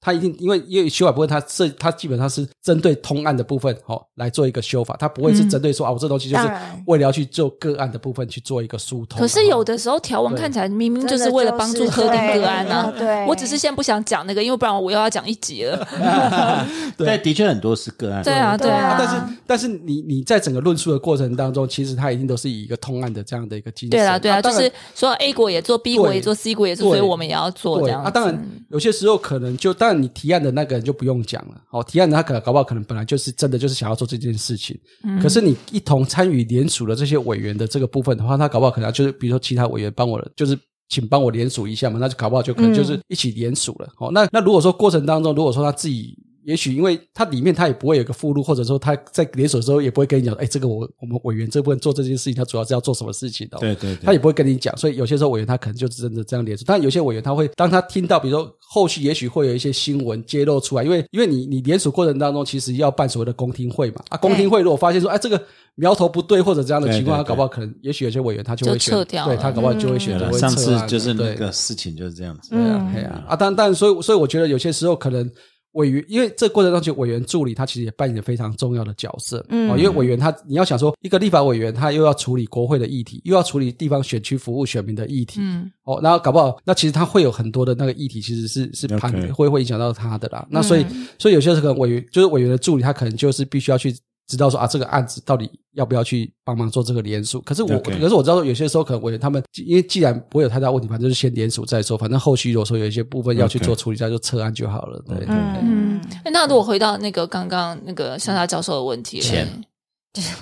[0.00, 6.50] 他一定因为因为修法部分，它是它基本上是针对通案的部分哦来做一个修法，它不会是针对说、啊我这东西就是
[6.86, 9.18] 为了要去做个案的部分去做一个疏通。
[9.18, 12.90] 可是有的的时候条文看起来明明就是为了帮助特定个案呢啊。
[12.90, 15.86] 对对我只是现在不想讲那个，因为不然我又要讲一集了。
[16.96, 18.22] 对，的确很多是个案。
[18.22, 18.96] 对啊，对啊啊。
[18.98, 23.98] 但是但是你你在整个论述的过程当中，其实它一定都是以一个通案的这样的一个精神。
[23.98, 31.60] 对啊，对啊，就是说 A 国也做，B 国也做，C 国也做，所以我们也要做这样啊，当然有些时候可能就，那你提案的那个人就不用讲了。
[31.70, 34.78] 好、提案的他可能搞不好可能本来就是真的就是想要做这件事情，
[35.22, 40.58] 可是你一同参与联署的这些委员的这个部分的话，他搞不好可能就是比如说其他委员帮我就是。
[40.90, 43.86] 请帮我联署一下嘛，那就搞不好就可能就是一起联署了。
[43.98, 46.16] 哦，那那如果说过程当中，如果说他自己，
[46.48, 53.60] 也许因为它里面它也不会有个附录，或者说他在联锁的时候也不会跟你讲，哎，这个我我们委员这部分做这件事情，他主要是要做什么事情的、哦。
[53.60, 54.06] 对对对。
[54.06, 65.38] 他也不会跟你讲，所以有些时候委员他可能就真的这样联署，但有些委员他会当他听到，比如说后续也许会有一些新闻揭露出来，因为因为你你联署过程当中其实要办所谓的公听会嘛，啊，公听会如果发现说，哎，这个
[65.74, 72.48] 苗头不对或者这样的情况，他搞不好可能也许有些委员他就会撤掉对他搞不好就会选择上次就是那个事情就是这样子。
[72.48, 75.30] 对啊，对啊，啊，但但所以所以我觉得有些时候可能
[75.72, 79.44] 委员，因为这过程当中，委员助理他其实也扮演非常重要的角色。
[79.48, 85.40] 嗯哦，因为委员他你要想说，一个立法委员他又要处理国会的议题，又要处理地方选区服务选民的议题。
[85.42, 90.46] 嗯，哦，然后搞不好，那其实他会有很多的那个议题，其实是是盘 OK 会会影响到他的啦。
[90.50, 90.86] 那所以
[91.18, 93.94] 所以有些时候可能委员就是委员的助理，他可能就是必须要去
[94.28, 97.40] 知道说啊，这个案子到底要不要去帮忙做这个联署。
[97.40, 105.02] 可是我可是我知道说有些时候可能委员他们因为既然不会有太大问题，反正就是先联署再说，反正后续如果说有一些部分要去做处理，再就撤案就好了。
[105.08, 105.34] 对对对。
[105.62, 109.48] 嗯，哎那如果回到那个刚刚那个向下教授的问题，钱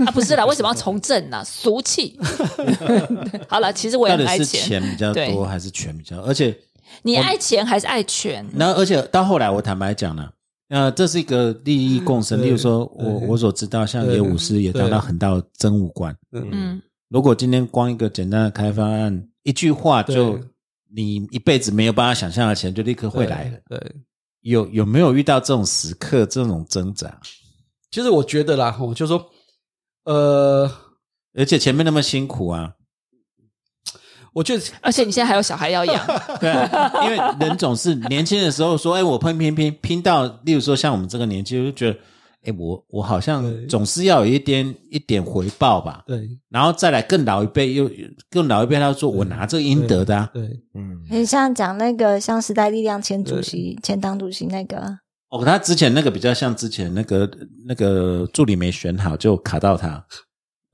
[0.04, 1.44] 啊，不是啦， 为什么要从政呢？
[1.44, 2.18] 俗气。
[3.48, 4.62] 好了，其实我也到底是很爱钱。
[4.62, 6.20] 钱比较多还是权比较？
[6.22, 6.56] 而且
[7.02, 8.44] 你爱钱还是爱权？
[8.54, 10.28] 那，而且到后来，我坦白讲呢，
[10.68, 12.38] 呃，这是一个利益共生。
[12.38, 16.16] 对例如说，我我所知道，像对野武师也达到很大的政务官。
[16.32, 20.40] 嗯嗯，如果今天光一个简单的开发案，一句话就
[20.92, 23.58] 你一辈子没有办法想象的钱，就立刻会来了。
[23.68, 23.94] 对，
[24.40, 27.20] 有有没有遇到这种时刻，这种挣扎？
[27.90, 29.30] 其实我觉得啦，吼，就是说，
[30.04, 30.70] 呃，
[31.34, 32.74] 而且前面那么辛苦啊，
[34.36, 36.06] 我觉得而且你现在还有小孩要养，
[36.38, 41.98] 对啊，因为人总是年轻的时候说，哎，我拼拼拼拼到，例如说像我们这个年纪，就觉得，
[42.44, 43.64] 哎，我我好像对。
[43.64, 46.02] 总是要有一点一点回报吧。
[46.06, 46.28] 对。
[46.50, 47.90] 然后再来更老一辈，又
[48.30, 50.28] 更老一辈，他说我拿这个应得的啊。
[50.34, 50.42] 对，
[50.74, 54.98] 嗯，你像讲那个像时代力量前主席、前党主席那个，
[55.30, 57.26] 哦，他之前那个比较像之前那个
[57.66, 60.04] 那个助理没选好，就卡到他。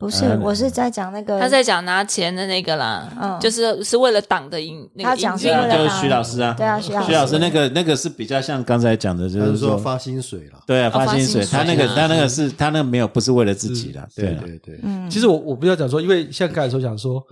[0.03, 10.59] 不是，嗯我是在讲那个他在讲拿钱的那个啦，嗯就是是为了党的赢那个赢他讲是对啊，就是徐老师啊，对啊徐老师徐老师那个那个是比较像刚才讲的，就是说发薪水了。
[10.67, 17.23] 对啊，哦发薪水，发薪水他那个啊他那个是他那个没有不是为了自己的，对啊对对，嗯，其实我我不要讲说，因为像刚才所讲说，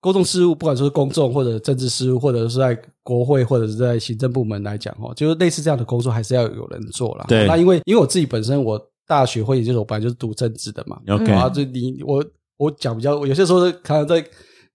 [0.00, 7.24] 公众事务，不管说是公众或者政治事务，或者是在国会或者是在行政部门来讲，哦，就是类似这样的工作，还是要有人做啦。
[7.26, 11.26] 对那因为因为我自己本身我大学或研究所本来就是读政治的嘛，OK。
[11.26, 12.24] 然后就你我
[12.56, 14.24] 我讲比较，我有些时候常常在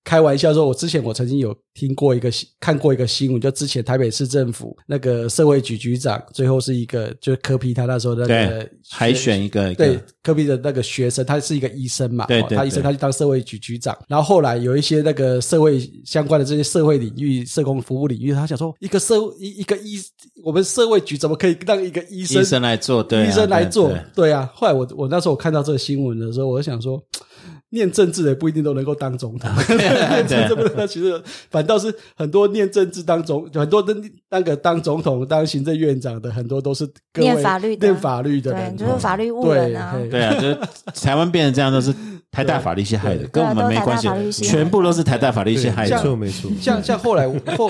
[0.04, 20.02] 开玩笑说，我之前我曾经有听过一个看过一个新闻，就之前台北市政府那个社会局局长，最后是一个就是科批他那时候那个，海选一个对，科比的那个学生，他是一个医生嘛，对对对哦他医生他去当社会局局长，然后后来有一些那个社会相关的这些社会领域、社工服务领域，他想说，一个社一一个医，
[20.44, 23.94] 我们社会局怎么可以让一个医生医生来做，对啊，医生来做？
[24.16, 24.50] 对啊。
[24.56, 27.02] 后来我我那时候我看到这个新闻的时候，我就想说，
[27.72, 33.96] 念政治的不一定都能够当总统， 念政治不能，其实反倒是很多念政治当总，很多的
[34.30, 37.88] 那个当总统、当行政院长的，很多都是各位念法律的。
[37.88, 39.94] 念法律的对，人，就是法律误人啊。
[39.94, 40.58] 对对啊，就是
[41.02, 41.94] 台湾变成这样，都是
[42.32, 43.98] 台大法律系害的，跟我们没关
[44.32, 45.98] 系全部都是台大法律系害的。
[46.00, 47.70] 错没错，像像后来后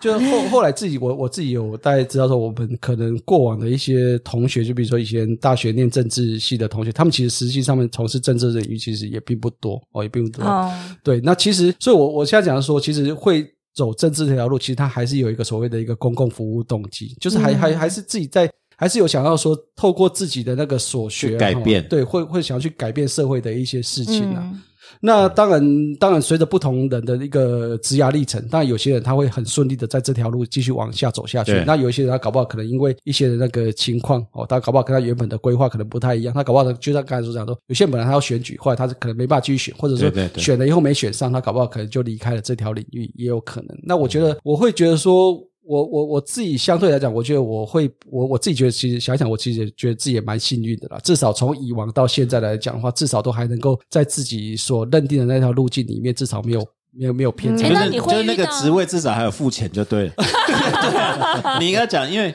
[0.00, 10.44] 就是后后来自己我我自己有大概知道说，我们可能过往的一些同学，就比如说以前大学念政治系的同学，他们其实实际上面从事政治领域其实也并不多哦，也并不多。
[10.44, 10.72] 哦，
[11.02, 24.42] 对，那其实，所以我我现在讲的说，其实会走政治这条路，其实它还是有一个所谓的一个公共服务动机，就是还、嗯还还是自己在，还是有想要说，透过自己的那个所学改变对，会会想要去改变社会的一些事情啊。
[24.52, 24.62] 嗯
[25.00, 31.62] 那当然，当然，随着不同人的一个职涯历程，当然有些人他会很顺利的在这条路继续往下走下去。
[31.66, 43.76] 那有一些人他搞不好可能因为一些的那个情况哦，他搞不好跟他原本的规划可能不太一样，他搞不好就像刚才所讲说，有些人本来他要选举，后来他是可能没办法继续选，或者说选了以后没选上，他搞不好可能就离开了这条领域，也有可能。
[43.82, 45.38] 那我觉得我会觉得说。
[45.66, 50.98] 我我我自己相对来讲，我觉得我会我我自己觉得，其实想想，我其实也觉得自己也蛮幸运的啦。
[51.02, 57.68] 至少从以往到现在来讲的话，至少都还能够在自己所认定的那条路径里面，至少没有没有没有偏差。
[57.68, 60.12] 就是哎那你会就是那个职位至少还有付钱就对了。
[60.16, 62.34] 对啊你应该讲，因为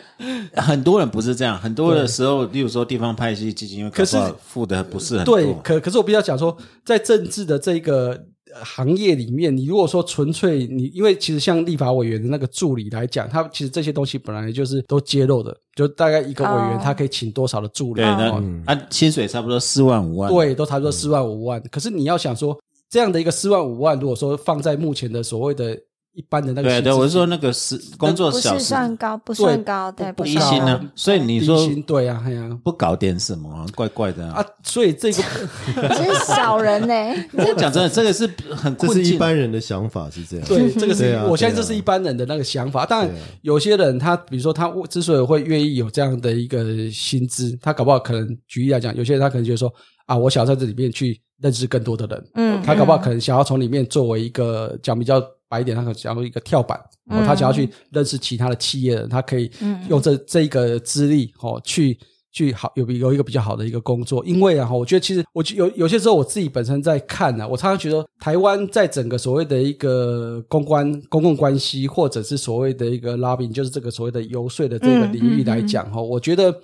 [0.56, 5.38] 很多人不是这样，很多的时候，例如说地方派系基金会，可是付的不是很多。
[5.38, 8.20] 对，可可是我必须要讲说，在政治的这个呃
[8.64, 20.32] 行业里面，你如果说纯粹你，因为其实像立法委员的那个助理来讲，他其实这些东西本来就是都揭露的，就大概一个委员哦他可以请多少的助理，对，那嗯啊，薪水差不多四万五万。
[20.32, 21.62] 对，都差不多四万五万。
[21.72, 25.80] 可是你要想说，这样的一个四万五万，如果说放在目前的所谓的
[26.14, 34.42] 一般的那个对对，我是说那个是工作不是小时算高，不算高，对，不不低薪呢，所以你低说薪对啊，哎呀不搞点什么啊，怪怪的啊。
[34.42, 35.22] 啊，所以这个
[35.96, 36.94] 只是小人呢。
[37.38, 39.20] 我讲真的，这个是很这是一。
[39.20, 40.48] 般人的想法是这样。
[40.48, 42.86] 对，这个是、我相信对啊这是一般人的那个想法。
[42.86, 49.70] 当然有些人他比如说他之所以会愿意有这样的一个薪资，他搞不好可能举例来讲，有些人他可能觉得说
[50.06, 56.78] 啊，我想要在这里面去认识更多的人，嗯他搞不好可能想要从里面作为一个讲比较白一点，他可能想要一个跳板，
[57.08, 57.26] 哦，嗯。
[57.26, 61.98] 他想要去认识其他的企业人，他可以嗯用这这一个资历哦去。
[62.32, 76.56] 去好有有一个比较好的一个工作，因为啊，我觉得其实我有有些时候我自己本身在看呢、啊，我常常觉得台湾在整个所谓的一个公关公共关系，或者是所谓的一个 lobbying，就是这个所谓的游说的这个领域来讲哈、我觉得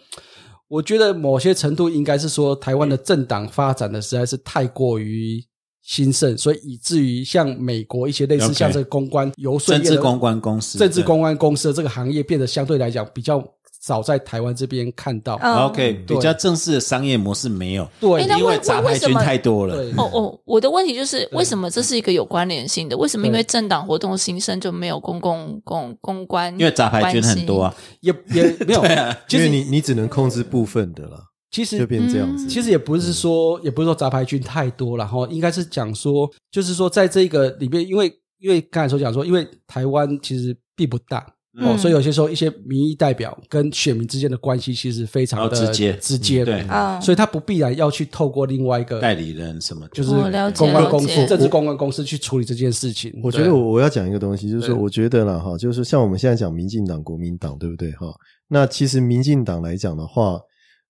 [0.68, 5.44] 我觉得某些程度应该是说，台湾的政党发展的实在是太过于
[5.86, 13.44] 兴盛，所以以至于像美国一些类似像这个公关游说政治公关公司，政治公关公司的这个行业变得相对来讲比较
[13.84, 15.38] 少在台湾这边看到。
[15.44, 16.18] 嗯 OK 对。
[16.18, 19.76] 比较正式的商业模式没有，对因为杂牌军太多了。
[19.96, 22.98] 哦哦，我的问题就是为什么这是一个有关联性的？
[22.98, 26.52] 为什么因为政党活动兴盛就没有公共公公关？
[26.60, 28.82] 因为杂牌军很多啊，也也没有，
[29.30, 31.20] 其实因为你你只能控制部分的了，
[31.56, 32.48] 其实就变这样子。
[32.48, 41.26] 其实也不是说，也不是说杂牌军太多了哈，应该是讲说，就是说在这个里面，因为因为刚才所讲说，因为台湾其实并不大。
[41.58, 50.10] 哦，嗯所以有些时候一些民意代表跟选民之间的关系其实非常的哦直接直接的，对嗯所以他不必然要去透过另外一个代理人什么，就是
[50.54, 53.18] 公关公司、政治公关公司去处理这件事情。
[53.24, 58.08] 我觉得我我要讲一个东西，就是说，我觉得了哈，就是像我们现在讲民进党、国民党，对不对哈？
[58.50, 60.38] 那其实民进党来讲的话，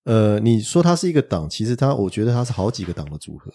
[0.06, 3.52] 呃，你说它是一个党，其实它我觉得它是好几个党的组合，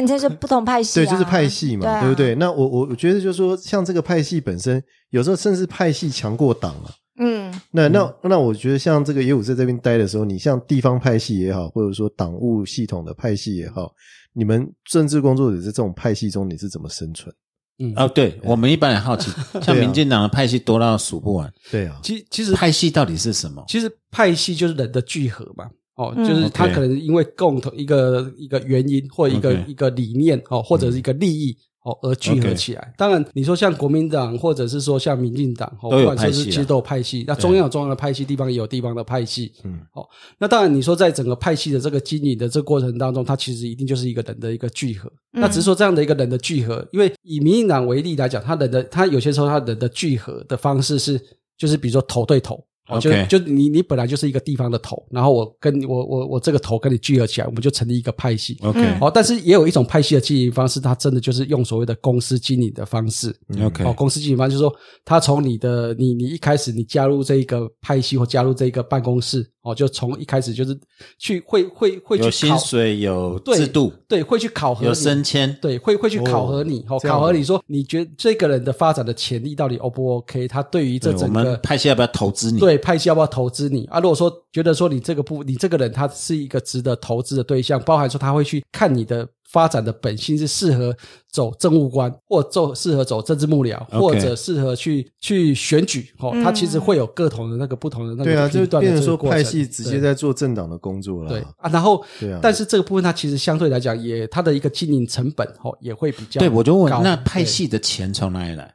[0.00, 2.34] 你这是不同派系、啊，对，就是派系嘛，对啊对不对？
[2.36, 6.90] 那我我我觉得就是说，像这个派系本身，有时候甚至派系强过党啊。
[7.18, 13.92] 嗯那那那，我觉得像这个野武在这边待的时候，你像地方派系也好，或者说党务系统的派系也好，
[14.32, 17.32] 你们政治工作者在这种派系中，你是怎么生存？
[17.78, 19.30] 嗯哦，对我们一般很好奇，
[19.60, 23.62] 像民进党的派系多到数不完，对啊，其其实派系到底是什么？
[23.68, 25.68] 其实派系就是人的聚合嘛。
[25.96, 32.94] 哦，嗯就是他可能因为共同一个一个原因或一个一个理念哦，或者是一个利益哦而聚合起来。
[32.96, 37.24] 当然，你说像国民党或者是说像民进党，哦，不管是其实都有派系。
[37.26, 39.52] 那中央有中央的派系，地方也有地方的派系。
[39.64, 45.10] 嗯，哦，那当然，你说在整个派系的这个经营的这过程当中，它其实一定就是一个人的一个聚合。
[45.34, 51.20] 嗯那只是说这样的一个人的聚合，因为以民进党为例来讲，他人的他有些时候他人的聚合的方式是，
[51.58, 52.64] 就是比如说头对头。
[52.92, 58.56] 哦，就就你你本来就是一个地方的头，然后我跟我我我这个头跟你聚合起来，我们就成立一个派系。
[58.62, 63.34] OK 嗯哦，但是也有一种派系的经营方式，它真的就是用所谓的公司经营的方式。
[63.60, 64.74] OK 哦，公司经营方式就是说，
[65.04, 70.76] 他从你的你你一开始你加入这一个派系或加入这一个办公室，哦，就从一开始就是
[71.18, 80.48] 去会会会去有薪水，有制度，对，会去考核有你升迁，对，会会去考核你，哦，考核你说你觉得这个人的发展的潜力到底 O 不 OK？
[80.48, 82.58] 他对于这对我们整个派系要不要投资你？
[82.58, 84.00] 对派系要不要投资你啊？
[84.00, 90.96] 如果说觉得说你这个部你这个人他是一个值得投资的对象，包含说他会去看你的发展的本性是适合
[91.30, 101.28] 走政务官，或走适合走政治幕僚，或者适合去去选举哦，他其实会有各同的那个不同的那个对啊，就变成说派系直接在做政党的工作了。
[101.28, 101.40] 对。
[101.58, 102.40] 啊，然后对啊。
[102.42, 108.74] 但是这个部分它其实相对来讲也它的一个经营成本哦也会比较对，我就问高，那派系的钱从哪里来？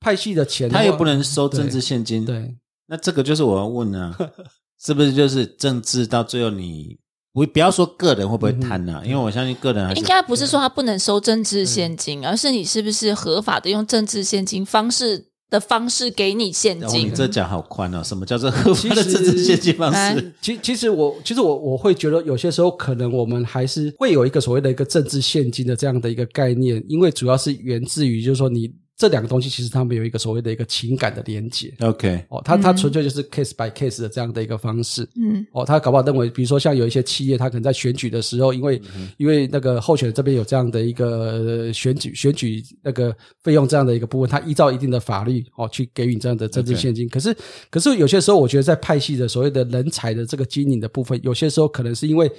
[0.00, 2.54] 派系的钱他又不能收政治现金，对。
[2.86, 4.14] 那这个就是我要问啊，
[4.82, 6.98] 是不是就是政治到最后你
[7.32, 17.14] 不不要说个人会不会贪呐、因为我相信个人还是应该不是说他不能收政治现金，而是你是不是合法的用政治现金方式的方式给你现哦，你金？
[17.14, 20.32] 这讲好宽哦，什么叫做合法的政治现金方哎式？
[20.40, 28.70] 其其实我其实我我会觉得有些时候可能我们还是会有一个所谓的一个政治现金的这样的一个概念，因为主要是源自于就是说你
[29.00, 31.72] 这两个东西其实他们有一个所谓的一个情感的连接。
[31.80, 35.08] OK，哦，它它纯粹就是 case by case 的这样的一个方式。
[35.16, 38.78] 嗯，哦，他搞不好认为，比如说像有一些企业，他可能在选举的时候，因为、
[39.16, 47.08] 因为那个候选人这边有这样的一个呃选举选举那个费用这样的一个部分，他依照一定的法律哦去给予你这样的政治现金。
[47.08, 47.34] 可是
[47.70, 52.30] 可是有些时候，我觉得在派系的所谓的人才的这个经营的部分，有些时候可能是因为。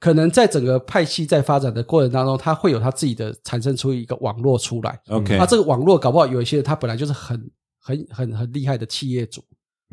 [0.00, 4.98] 可能在整个派系在发展的过程当中，它会有它自己的产生出一个网络出来。
[5.08, 7.38] OK 那这个网络搞不好有一些他本来就是很
[7.78, 9.44] 很很很厉害的企业主，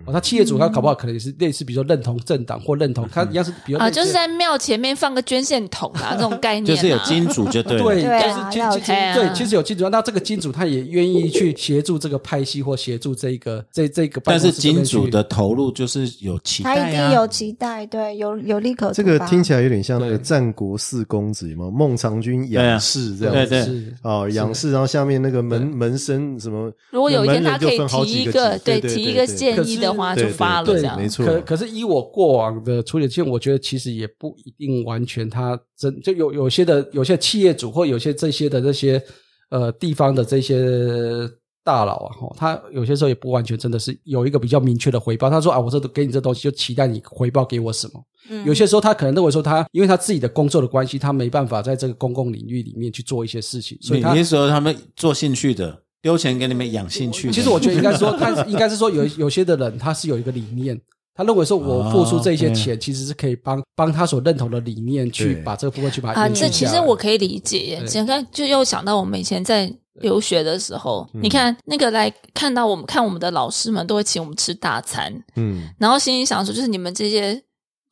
[0.06, 7.80] 哦，他企业主他搞不好可能也是类似，比如说认同政党或认同，他一样是比如啊，就是在庙前面放个捐献桶啊，这种概念、啊， 就是有金主就对。
[7.80, 23.50] 对，对就是其实其金主对，其实有金主，那这个金主他也愿意去协助这个派系或协助这一个这这个但是金主的投入就是有期待啊，一定有期待，对，有有利可图这个听起来有点像那个战国四公子嘛，孟尝君仰视这样子。
[23.50, 26.72] 对对是哦，仰视，然后下面那个门门生什么？
[26.92, 29.26] 如果有一天他可以提一个对提一个。
[29.38, 30.98] 建议的话，就发了这样。
[30.98, 39.02] 没错可可是以我过往的处理经验，我觉得其实也不一定完全他真就有有些的有些企业主或有些这些的这些
[39.50, 41.30] 呃地方的这些
[41.64, 45.30] 大佬啊，吼，他有些时候也不完全真的是有一个比较明确的回报。
[45.30, 48.02] 他说啊，我这给你这东西，就期待你回报给我什么。
[48.30, 57.30] 嗯有些时候他可能认为说他因为他自己的工作的关系，他没办法在这个公共领域里面去做一些事情，所以他你你是说他们做兴趣的，丢钱给你们养兴趣？
[57.30, 60.80] 其实我觉得应该说， 他应该是说有有些的人他是有一个理念，
[61.14, 67.80] 他认为说我付出这些钱，其实是可以帮帮他所认同的理念去把这个部分去把它啊，这其实我可以理解耶。
[67.80, 67.88] 对。
[67.88, 71.20] 现在就又想到我们以前在留学的时候，嗯。
[71.24, 77.42] 你看那个来看到我们看我们的老师们都会请我们吃大餐，嗯，然后心里想说，就是你们这些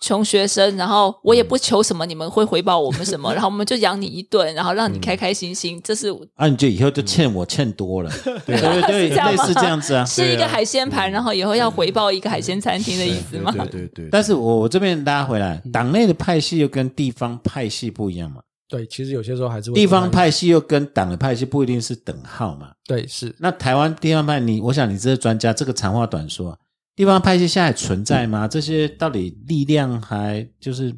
[0.01, 8.11] 穷学生，然后我也不求什么，你们会回报我们什么， 然后我们就养你一顿，然后让你开开心心，这是啊，你就以后就欠我欠多了，
[8.45, 10.03] 对对对，类似这样子啊。
[10.03, 13.51] 吃一个海鲜盘，然后以后要回报一个海鲜餐厅的意思吗？
[13.55, 22.71] 对对对，但是我我这边拉回来，党内的派系又跟地方派系不一样嘛，对，其实有些时候还是会地方派系又跟党的派系不一定是等号嘛。
[22.85, 23.33] 对是。
[23.39, 26.57] 那台湾地方派，你我想你这是专家，这个长话短说，
[26.95, 28.47] 地方派系现在还存在吗？
[28.47, 30.95] 这些到底力量还就是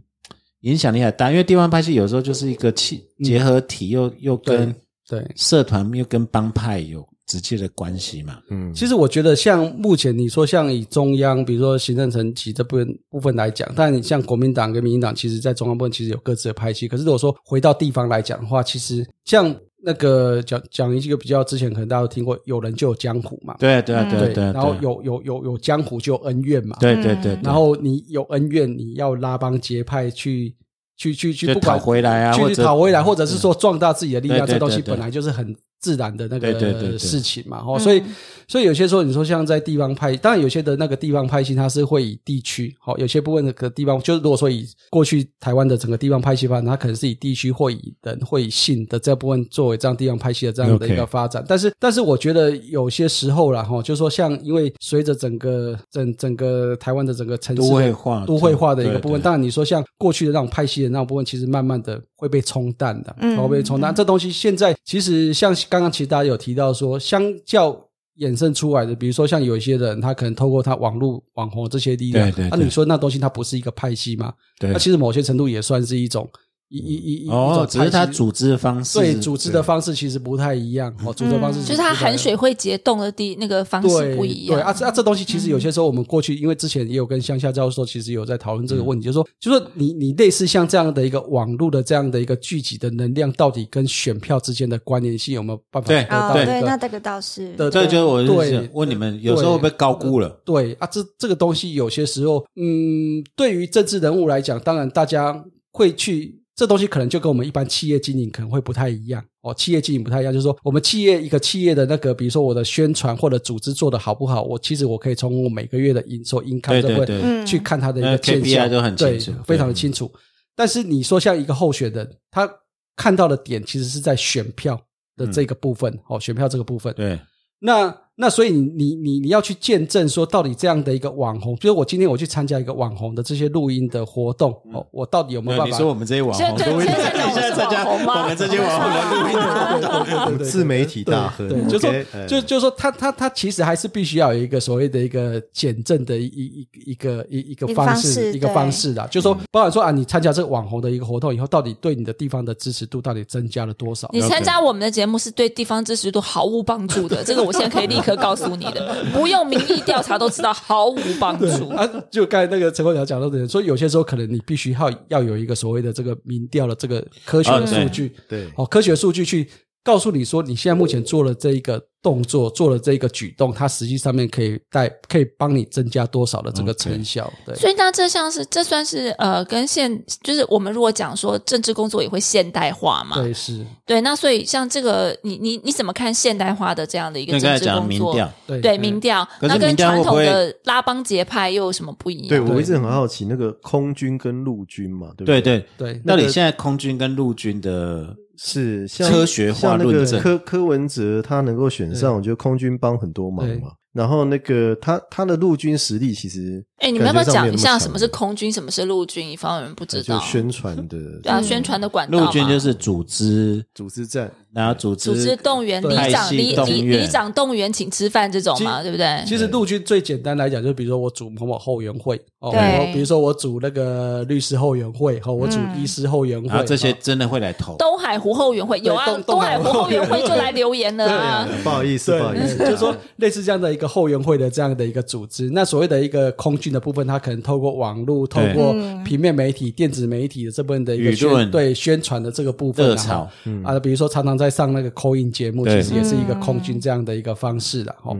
[0.62, 1.32] 影响力还大？
[1.32, 4.72] 因为地方派系有时候就是一个气结合体，又又跟
[5.08, 5.32] 对对。
[5.36, 8.39] 社团又跟帮派有直接的关系嘛。
[8.50, 16.88] 嗯，其实我觉得，像目前你说像以中央，比如说行政层级这部分部分来讲，但你像国民党跟民进党，其实在中央部分其实有各自的派系。
[16.88, 19.56] 可是如果说回到地方来讲的话，其实像
[19.88, 30.54] 那个讲讲一个比较之前可能大家都听过，有人就有江湖嘛，对啊对啊对啊对，然后有有有有江湖就有恩怨嘛，对对对，然后你有恩怨，你要拉帮结派去
[30.98, 37.64] 去去去就不管讨回来啊，或去讨回来，或者是说壮大自己的力量，这东西本来就是很自然的那个事情嘛。
[37.66, 38.04] 哦，所以
[38.48, 51.43] 所以有些时候你说像在地方拍，当然有些的那个地方拍戏，它是会以地区，好，有些部分的个地方，就是如果说以过去台湾的整个地方拍戏发展，它可能是以地区或以人或以性的这部分作为这样地方拍戏的这样的一个发展。
[51.45, 59.20] 但是但是我觉得有些时候啦，哈，就是说像因为随着整个整整个台湾的整个城市都会化都会化的一个部分。
[59.22, 63.93] 当然，你说像过去的那种派系的那种部分，其实慢慢的会被冲淡的，嗯会被冲淡。
[63.93, 67.78] 这东西现在其实像刚刚其实大家有提到说，相较。
[68.20, 74.34] 衍生出来的，比如说像有一些人，他可能透过他网络网红这些力量，那、你说那东西它不是一个派系吗？
[74.59, 76.30] 对那其实某些程度也算是一种
[76.70, 84.57] 一一一一一哦，只是他组织的方式，对组织的方式其实不太一样哦，组织的方式就是它含水会结冻的地那个方式不一样。
[84.57, 100.28] 对啊，这啊这东西其实有些时候我们过去，因为之前也有跟乡下教授其实有在讨论这个问题，就是说，就说你你类似像这样的一个网络的这样的一个聚集的能量，到底跟选票之间的关联性有没有办法对对，那这个倒是对这就是我就是对问你们，有时候会不会高估了？
[100.43, 105.41] 对啊，这这个东西有些时候，嗯，对于政治人物来讲，当然大家
[105.72, 106.43] 会去。
[106.58, 109.24] 这东西可能就跟我们一般企业经营可能会不太一样。
[109.41, 120.12] 哦，企业经营不太一样，就是说我们企业一个企业的那个，比如说我的宣传或者组织做的好不好，我其实我可以从我每个月的营收、应看都会对对对，嗯去看他的一那个见 KPI，都很对清楚非常的清楚。
[120.55, 122.49] 但是你说像一个候选人，他
[122.95, 124.82] 看到的点其实是在选票
[125.16, 127.20] 的这个部分，哦，选票这个部分，对，
[127.60, 135.72] 那那所以你你你你要去见证说，到底这样的一个网红，比如我今天我去参加一个网红的这些录音的活动，哦，我到底有没有办法？
[135.72, 136.95] 你说我们这些网红，现在对都会现
[137.36, 154.09] 在参加网红我们这些网红的录音的我们自媒体大亨，对，就说 OK，哎就就说他他他其实还是必须要有一个所谓的一个减震的一一一一个一一个方式一个方式的，就说包含说啊，你参加这个网红的一个活动以后，到底对你的地方的支持度到底增加了多少？
[154.11, 161.70] 你参加我们的节目是对地方支持度毫无帮助的，这个我现在可以立刻告诉你的，不用民意调查都知道毫无帮助。
[161.70, 169.49] 啊，就刚才那个陈国强讲到的，说有些时候可能你必须要要有一个所谓的这个民调的这个科学的啊对数据，对哦，科学数据去
[169.88, 177.32] 告诉你说，你现在目前做了这一个动作，做了这一个举动，它实际上面可以带可以帮你增加多少的这个成效？
[177.46, 188.14] 对，所以那这像是这算是呃跟现就是我们如果讲说政治工作也会现代化嘛，对是，对，那所以像这个你你你怎么看现代化的这样的一个政那刚才讲治工作？
[188.14, 192.28] 民调，对对民调，可是那跟民调传会不会统的拉帮结派又有什么不一样？
[192.28, 195.66] 对我一直很好奇，那个空军跟陆军嘛，对不对对？
[195.78, 203.70] 对，对，到底现在空军跟陆军的是像科学化像那论证个柯柯文哲他能够选上，我觉得空军帮很多忙嘛。
[203.94, 209.28] 然后那个他他的陆军实力其实，哎，你们要不要讲一下什么是空军，什么是陆军？
[209.28, 210.20] 以防有人不知道。
[210.20, 217.04] 就宣传的对啊，宣传的管道陆军就是组织，组织战，然后组织组织动员里派长、系里里动员。
[217.04, 219.24] 里长动员请吃饭这种嘛，对不对？
[219.26, 222.52] 其实陆军最简单来讲，就比如说我组某某后援会哦，
[222.93, 230.18] 比如说我组那个律师后援会，哦，我组医师后援会，然后这些哦真的会来投，东海湖后援会有啊，东东海湖后援会。
[230.28, 231.48] 就来留言了啊。
[231.64, 235.50] 不好意思，不好意思，就是说类似这样的一个后援会的这样的一个组织。
[235.52, 238.76] 那所谓的一个空军的部分，它可能透过网络、透过
[239.06, 243.30] 平面媒体、电子媒体的这部分的一个舆论宣对宣传的这个部分啊热潮。
[243.64, 248.16] 啊，比如说常常在上那个 call in 节目，其实也是一个空军这样的一个方式的哈。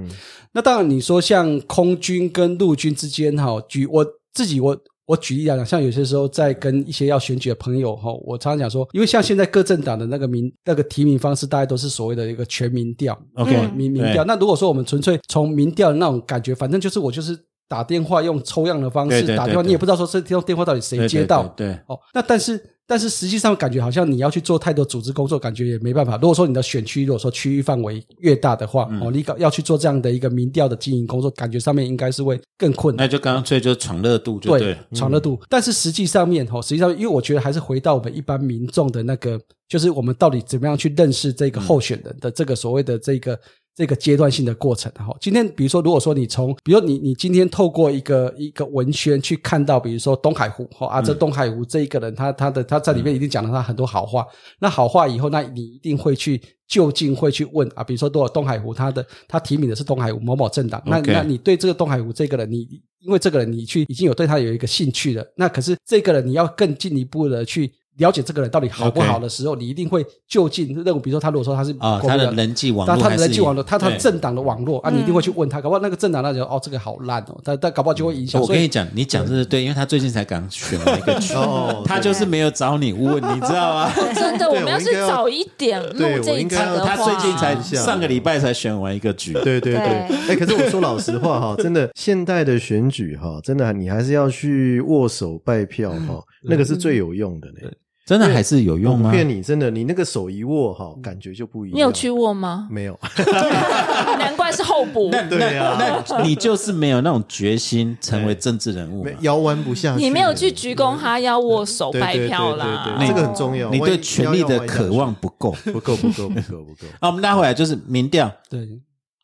[0.54, 4.78] 那当然，你说像空军跟陆军之间哈，举我自己我。
[5.08, 14.26] 我举例来讲，像有些时候在跟一些要选举的朋友哈，我常常讲说，因为像现在各政党的那个民那个提名方式，大概都是所谓的一个全民调 OK，哦民民调。
[14.26, 17.40] 那如果说我们纯粹从民调的那种感觉，反正就是我就是
[17.70, 26.16] 打电话用抽样的方式打电话，你也不知道说这通电话到底谁对接到，对，对哦，那但是但是实际上感觉好像你要去做太多组织工作，感觉也没办法。
[26.16, 33.06] 如果说你的选区如果说区域范围越大的话，嗯哦，你搞要去做这样的一个民调的经营工作，感觉上面应该是会更困难。
[33.06, 43.38] 那就干脆就闯热度就对对，闯热度，但是实际上面哈，实际上因为我觉得还是回到我们一般民众的那个，就是我们到底怎么样去认识这个候选人的这个所谓的这个
[43.78, 45.16] 这个阶段性的过程哈。
[45.22, 54.26] 今天比如说，如果说你从，比如你你今天透过一个一个文宣去看到，比如说东海湖哈啊，这东海湖这一个人，他他的他在里面一定讲了他很多好话，
[54.60, 56.42] 那好话以后，那你一定会去。
[56.68, 62.68] 就近会去问啊，比如说，多少东海湖，他的他提名的是东海湖某某政党，那那你对这个东海湖这个人，你
[63.00, 78.42] 因为这个人你去已经有对他有一个兴趣了，那可是这个人你要更进一步的去了解这个人到底好不好的时候，你一定会就近任务，比如说他如果说他是啊，他的人际网络他的人际网络，他他政党的网络啊，你一定会去问他，搞不好那个政党那就哦这个好烂哦，但但搞不好就会影响。
[78.42, 83.92] 我跟你讲，你讲这是对，因为他最近才刚选了一个 局哦，他就是没有找你问，你知道吗？
[84.16, 90.18] 真的，我们要是早一点录对这一集我应该要的话，他最近才上个礼拜才选完一个局，对对对，对。
[90.30, 97.70] 哎，可是我说老实话哈，真的现代的选举哈，真的你还是要去握手拜票哈，那个是最有用的呢。
[98.08, 99.12] 真的还是有用吗？
[99.12, 101.76] 骗你，真的，你那个手一握哈，感觉就不一样。
[101.76, 102.66] 你有去握吗？
[102.72, 102.98] 没有？
[104.18, 105.10] 难怪是候补。
[105.12, 105.76] 那 对啊
[106.10, 109.12] 那你就是没有那种决心成为政治人物嘛？
[109.20, 110.02] 腰弯不下去。
[110.02, 113.08] 你没有去鞠躬哈腰握手拜对对对对票啦对，。
[113.08, 113.70] 这个很重要。
[113.70, 115.52] 你对权力的渴望不够。
[115.66, 116.88] 不够，不够，不够，不够。
[117.02, 118.66] 啊，我们拉回来就是民调，对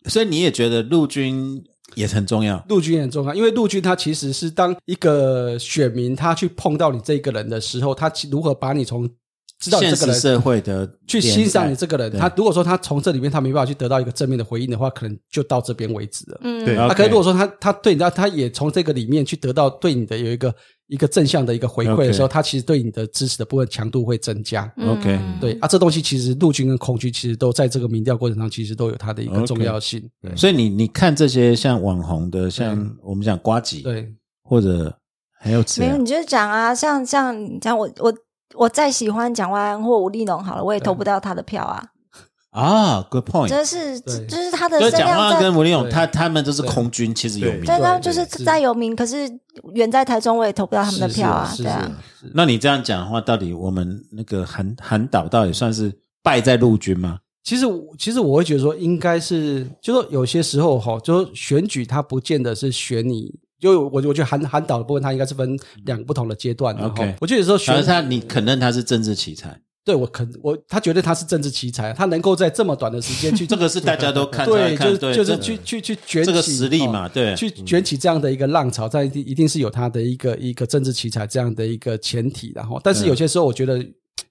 [0.08, 1.64] 所以你也觉得陆军
[1.96, 2.64] 也很重要。
[2.70, 9.10] 陆军也很重要，因为陆军他其实是当一个选民他去碰到你这个人的时候，他如何把你从
[9.64, 12.20] 知道这个社会的去欣赏你这个人，对。
[12.20, 16.40] 他如果说他从这里面他没办法去得到一个正面的回应的话，可能就到这边为止了。
[16.42, 20.54] 嗯，对啊，可是如果说他他对你，他他也从这个里面去得到对你的有一个
[20.88, 24.72] 一个正向的一个回馈的时候他其实对你的支持的部分强度会增加。
[24.78, 24.90] 嗯。
[24.90, 30.04] OK 对啊，这东西其实陆军跟空军其实都在这个民调过程中，其实都有它的一个重要性。
[30.36, 34.12] 所以你你看这些像网红的，像我们讲瓜吉，对，
[34.44, 34.96] 或者
[35.40, 38.14] 还有没有，你就讲啊，像像讲我我
[38.56, 41.84] 我再喜欢蒋万安或吴立农好了，我也投不到他的票啊，
[42.52, 47.84] 啊，Good point，这是这就是他的就是蒋声量在万安跟吴立勇，他他们都是空军，其实有名对，的。
[47.84, 49.28] 他们就是是再有名，可是
[49.74, 51.92] 远在台中，我也投不到他们的票啊，对啊，
[52.34, 55.92] 那你这样讲的话，到底我们那个韩韩导到底算是
[56.22, 57.20] 败在陆军吗？
[57.44, 57.66] 其实，
[58.00, 77.36] 其实我会觉得说，应该是，就说有些时候哈，就说选举它不见得是选你，就我我觉得韩韩导的部分，他应该是分两个不同的阶段 OK 我觉得有时候选反正他你肯认他是政治奇才，对我肯我他觉得他是政治奇才，他能够在这么短的时间去 这个是大家都看对，就是就是去去去卷起这个实力嘛哦对。
[77.36, 83.82] 去卷起这样的一个浪潮，在一定一定是有他的一个一个政治奇才这样的一个前提然后，但是有些时候我觉得，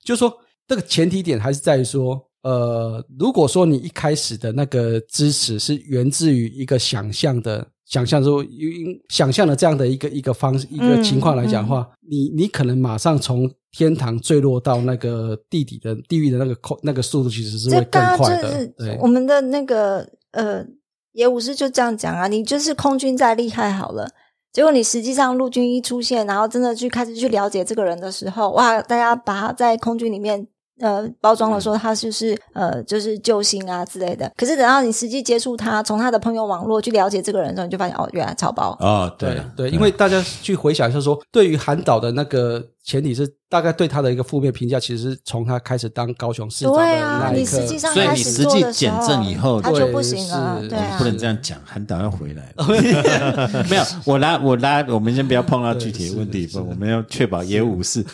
[0.04, 0.30] 就是说
[0.68, 7.66] 这个前提点还是在于说，呃，如果说你一开始的那个支持是源自于一个想象的。
[7.84, 18.98] 想象说，因想象的这样的一个一个方一个情况来讲的话，你你可能马上从天堂坠落到那个地底的地狱的那个空那个速度，其实是会更快的。
[18.98, 20.64] 我们的那个呃
[21.12, 24.08] 野武士就这样讲啊，你就是空军再厉害好了。
[24.54, 30.46] 结果你实际上陆军一出现，然后真的去开始去了解这个人的时候，哇，大家把他在空军里面
[30.80, 34.30] 呃包装了说他就是呃就是救星啊之类的。
[34.36, 38.76] 可是等到你实际接触他，从他的朋友网络去了解这个人的时候，你就发现哦，原来草包。
[38.80, 52.52] 哦，对对，因为大家去回想一下说，对于韩导的那个前提是大概对他的一个负面评价，其实是从他开始当高雄市长的对啊，那一刻你实际上所以你实际做的时候检证以后他就不行了，是对啊，不能这样讲，韩导要回来。
[53.70, 58.04] 没有，我拉我拉，我们先不要碰到具体的问题，我们要确保野武士。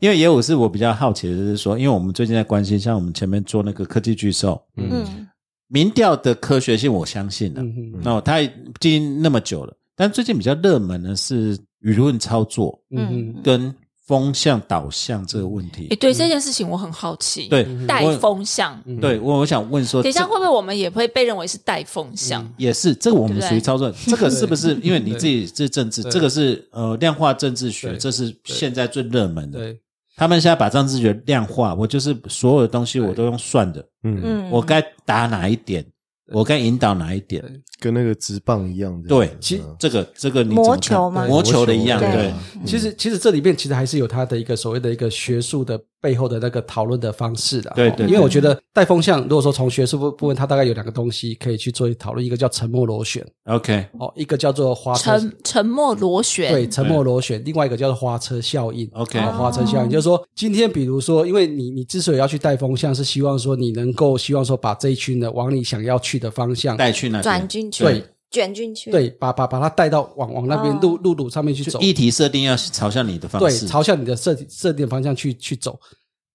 [0.00, 5.26] 因为也有是，我比较好奇的就是说，因为我们最近在关心，像我们前面做那个科技巨兽，嗯
[5.68, 13.74] 民调的科学性我相信了、嗯嗯那、它已经那么久了，但最近比较热门的是舆论操作嗯嗯跟
[14.04, 15.86] 风向导向这个问题。
[15.88, 17.48] 诶，对这件事情我很好奇。
[17.48, 22.46] 对，带风向，对我我想问说，等一下会不会我们也会被认为是带风向？
[22.58, 29.74] 也是这个我们属于操作， 这个是不是因为你自己是政治，这个是呃量化政治学，这是现在最热门的。
[30.14, 35.84] 对他们现在把政治学量化，我就是所有的东西我都用算的，嗯，嗯，我该打哪一点，
[36.32, 37.42] 我该引导哪一点。
[37.80, 39.08] 跟那个直棒一样的。
[39.08, 41.26] 对，其实这个这个你怎么魔球嘛。
[41.26, 42.12] 魔球的一样，对。
[42.12, 42.32] 对，
[42.64, 47.70] 其实其实这里面其实还是有它的一个所谓的一个学术的背后的那个讨论的方式的。
[47.70, 58.90] 哦对对对因为我觉得带风向，如果说从学术部部分，它大概有两个东西可以去做讨论，一个叫沉默螺旋，OK，哦，一个叫做花车沉沉默螺旋，对，沉默螺旋，另外一个叫做花车效应。
[58.92, 67.22] OK 哦花车效应就是说，今天比如说，因为你你之所以要去带风向，是希望说你能够希望说把这一群人往你想要去的方向，带去那边。
[67.22, 70.78] 转进去，对卷进去，对，把把把它带到往往那边哦。
[70.80, 75.78] 路路路上面去走，议题设定要朝向你的方对，朝向你的设设定方向去去走。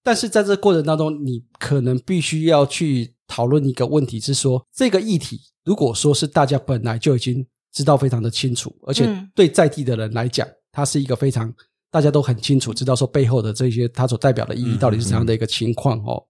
[0.04, 9.30] 但是在这个过程当中，你可能必须要去讨论一个问题，是说这个议题，如果说是大家本来就已经知道非常的清楚，而且嗯。
[9.36, 11.54] 对在地的人来讲，它是一个非常
[11.92, 16.24] 大家都很清楚，知道说背后的这些它所代表的意义到底是怎样的一个情况哦。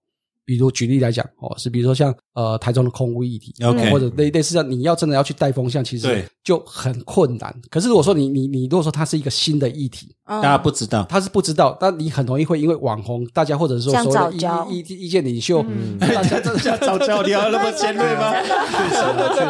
[0.48, 7.54] 比如举例来讲哦，是比如说像呃台中的空屋议题 OK 或者类类似像你要真的要去带风向，其实就很困难。
[7.68, 14.66] 可是如果说你你你如果说它是一个新的议题，嗯，大家不知道，他是不知道，但你很容易会因为网红，大家或者说像所谓的早教。
[14.70, 15.98] 意意意意见领袖，嗯。
[15.98, 18.32] 大家真的早教你要那么尖锐吗？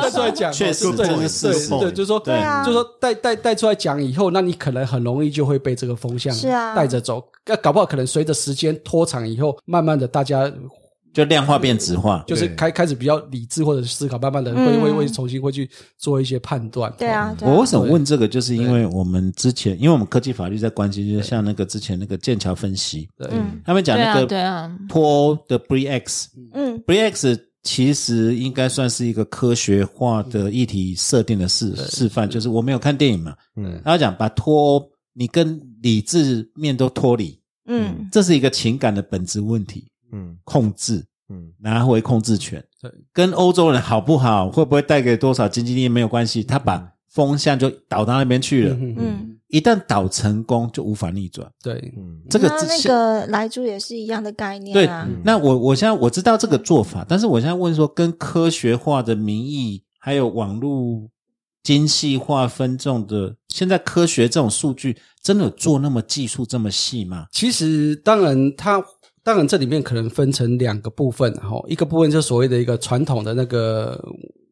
[0.01, 2.35] 带出来讲，确实对这是事实对对，就是说，对。
[2.35, 6.75] 啊就是说带带带出来讲以后，那你可能很容易就会被这个风向是啊。
[6.75, 10.51] 带着走，那搞不好可能随着时间拖长以后，慢慢的大家
[11.19, 14.81] 就量化变质化，就是开开始比较理智或者是思考，慢慢的会嗯。
[14.81, 16.93] 会会重新会去做一些判断。
[16.97, 17.51] 对啊，对啊。
[17.51, 23.61] 我为什么问这个，就是因为我们之前，因为我们科技法律在关心，就是像那个之前那个剑桥分析，对，嗯。
[23.65, 26.27] 他们讲那个对啊，脱欧的 BRICS。
[26.55, 26.81] 嗯。
[26.87, 33.83] BRICS 其实应该算是一个科学化的议题设定的示示范，就是我没有看电影嘛，嗯。
[33.85, 38.09] 他讲把脱欧你跟理智面都脱离，嗯。
[38.13, 41.05] 这是一个情感的本质问题，嗯控制。
[41.31, 42.65] 嗯拿回控制权。
[42.81, 48.75] 对，跟欧洲人好不好，会不会带给多少经济利益没有关系，他把风向就导到那边去了。
[48.81, 51.51] 嗯一旦导成功，就无法逆转。
[51.63, 55.07] 对，嗯这个那那个来猪也是一样的概念对啊。
[55.23, 61.11] 那我我现在我知道这个做法，但是我现在问说，跟科学化的民意还有网络
[61.63, 67.27] 精细化分众的，现在科学这种数据真的有做那么技术这么细吗？
[67.31, 68.83] 其实当然它。
[69.29, 74.03] 当然，这里面可能分成两个部分，哈一个部分就是所谓的一个传统的那个，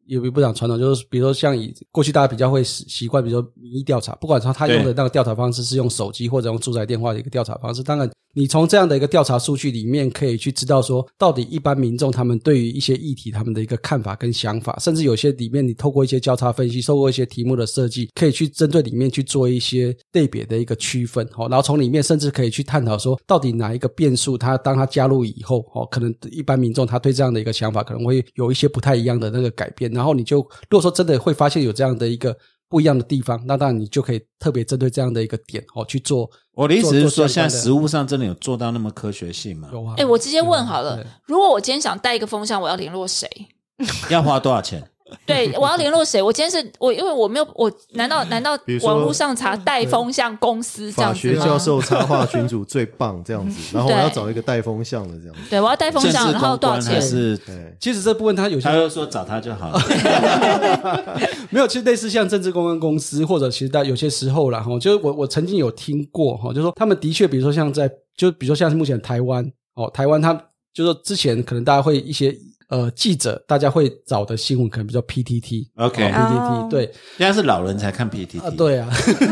[0.05, 8.07] 也不讲传统，就是比如说像以过去大家比较会习习惯，比如说民意调查，不管说他用的那个调查方式是用手机或者用住宅电话的一个调查方式，当然
[8.37, 30.37] 你从这样的一个调查数据里面可以去知道说，到底一般民众他们对于一些议题他们的一个看法跟想法，甚至有些里面你透过一些交叉分析，透过一些题目的设计，可以去针对里面去做一些类别的一个区分，好，然后从里面甚至可以去探讨说，到底哪一个变数，它当它加入以后，哦，可能一般民众他对这样的一个想法可能会有一些不太一样的那个改变，然后你就
[30.69, 32.37] 如果说真的会发现有这样的一个。
[32.69, 36.29] 不一样的地方，那当然你就可以特别针对这样的一个点哦去做。
[36.53, 39.69] 我的意思是说，现在实物上真的有做到那么科学性吗？
[39.71, 43.29] 有啊，哎，我直接问好了，如果我今天想带一个风箱，我要联络谁？
[44.09, 44.89] 要花多少钱？
[45.25, 46.21] 对，我要联络谁？
[46.21, 51.13] 我今天是我，因为我没有，我难道 难道网络上查带风向公司这？
[51.13, 55.41] 学教授插画群主最棒这样子， 然后我要找一个带风向的这样子。
[55.49, 57.01] 对，我要带风向，然后多少钱？
[57.01, 57.37] 是？
[57.39, 59.79] 对，其实这部分他有些他又说找他就好了。
[61.49, 69.45] 没有，其实类似像政治公关公司，或者其实在有些时候啦，哈，就是我我曾经有听过哈，就是说他们的确，比如说像在，就比如说像是目前台湾
[69.75, 70.33] 哦，台湾他
[70.73, 72.35] 就是说之前可能大家会一些
[72.69, 75.67] 呃记者，大家会找的新闻，可能比如说 PTT。
[75.75, 76.67] OK，哦哦。
[76.67, 76.85] PTT 对
[77.17, 78.89] 现在是老人才看 PTT 啊，对啊，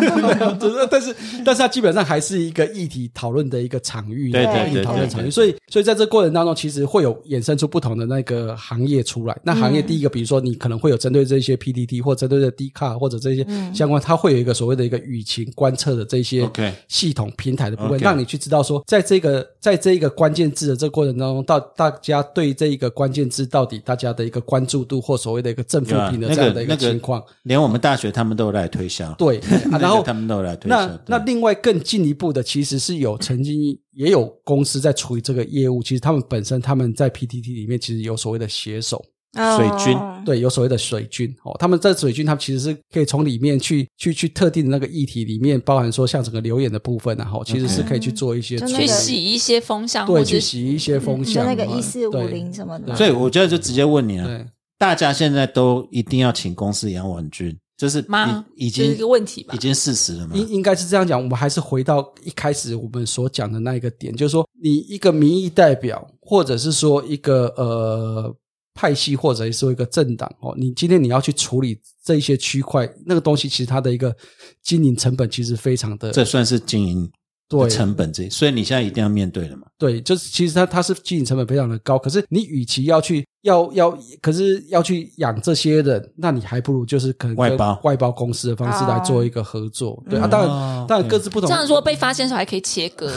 [0.59, 9.37] 就是但是但是它基本上还是一个议题讨论的一个场域，对对议题讨论场域，对对所以所以在这过程当中，其实会有衍生出不同的那个行业出来。
[9.43, 16.49] 那行业第一个，比如说你可能会有针对这些 PTT 或针对的 D 卡或者这些相关，它会有一个所谓的一个舆情观测的这些
[16.87, 27.23] 系统平台的部分让你去知道说，在这个在这一个关键字的这个过程当中，到大家对这一个关键字到底大家的一个关注度或所谓的一个正负评的这样的一个那个情况。
[27.43, 29.13] 连我们大学他们都有来推销。
[29.13, 29.37] 对，
[29.71, 30.87] 啊、然后他们都有来推销。
[30.87, 35.81] 那那另外更进一步的，其实是有曾经也有公司在处理这个业务。
[35.81, 39.03] 其实他们本身他们在 PTT 里面其实有所谓的携手，
[39.35, 41.55] 水军哦对，有所谓的水军哦。
[41.59, 54.45] 他们在水军，他们其实是可以从里面去去去特定的那个议题里面，包含说像整个留言的部分然后其实是可以去做一些去洗一些风向，或对，去洗一些风就向，那个哦一四五零什么的，所以我觉得就直接问你啊，对。
[54.77, 58.45] 大家现在都一定要请公司养婉君，就是吗？
[58.57, 59.57] 已已经是一个问题吧已？
[59.57, 60.35] 经事实了吗？
[60.35, 68.35] 应应该是这样讲，我们还是回到一开始我们所讲的那一个点，就是说，你一个民意代表，或者是说一个呃
[68.75, 74.15] 派系，或者是说一个政党哦，你今天你要去处理这一些区块，那个东西其实它的一个
[74.61, 77.11] 经营成本其实非常的这算是经营的
[77.47, 79.67] 对成本这，所以你现在一定要面对了嘛。
[79.77, 90.03] 对，就是其实它它是经营成本非常的高，可是你与其要去要要，可是要去养这些人，那你还不如就是可能外包外包公司的方式来做一个合作。
[90.09, 91.49] 对啊，当然、哦当然各自不同。
[91.49, 93.09] 这样说被发现的时候还可以切割，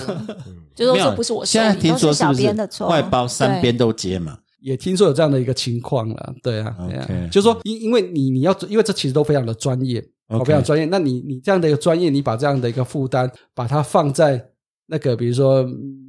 [0.75, 4.39] 就是说不是我现在听说是小是不是编的错外包三边都接嘛？
[4.61, 10.85] 也听说有这样的一个情况了，对啊，对啊 OK 就是说，因因为你你要，因为这其实都非常的专业，哦非常专业。
[10.87, 14.45] 那你你这样的一个专业，你把这样的一个负担，把它放在
[14.91, 15.63] 那个比如说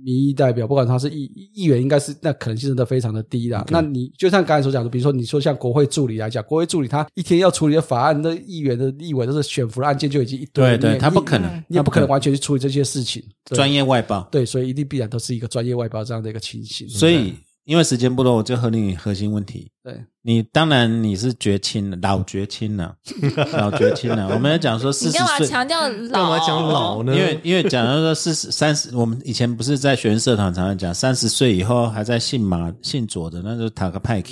[0.04, 3.66] 民意代表，不管他是议议员，应该是那可能性真的非常的低啦。
[3.70, 14.28] 那你就像刚才所讲的，比如说你说像国会助理来讲，国会助理他一天要处理的法案，那议员的立委都是选服的案件就已经一堆，对对，他不可能，你也不可能完全去处理这些事情，专业外包。
[14.32, 16.88] 对，所以一定必然都是一个专业外包这样的一个情形。
[16.88, 17.34] 所以
[17.70, 19.70] 因为时间不多，我就和你核心问题。
[19.84, 20.04] 对。
[20.24, 22.96] 你当然你是绝亲了，老绝亲了，
[23.54, 24.28] 老绝亲了。
[24.34, 26.30] 我们要讲说四十你干嘛岁，强调干老？
[26.32, 27.16] 嘛讲老呢？
[27.16, 34.30] 因为因为讲到说四十三十，我们以前不是在学生社团常常讲，三十岁以后还在姓马姓左的，那就塔个派克。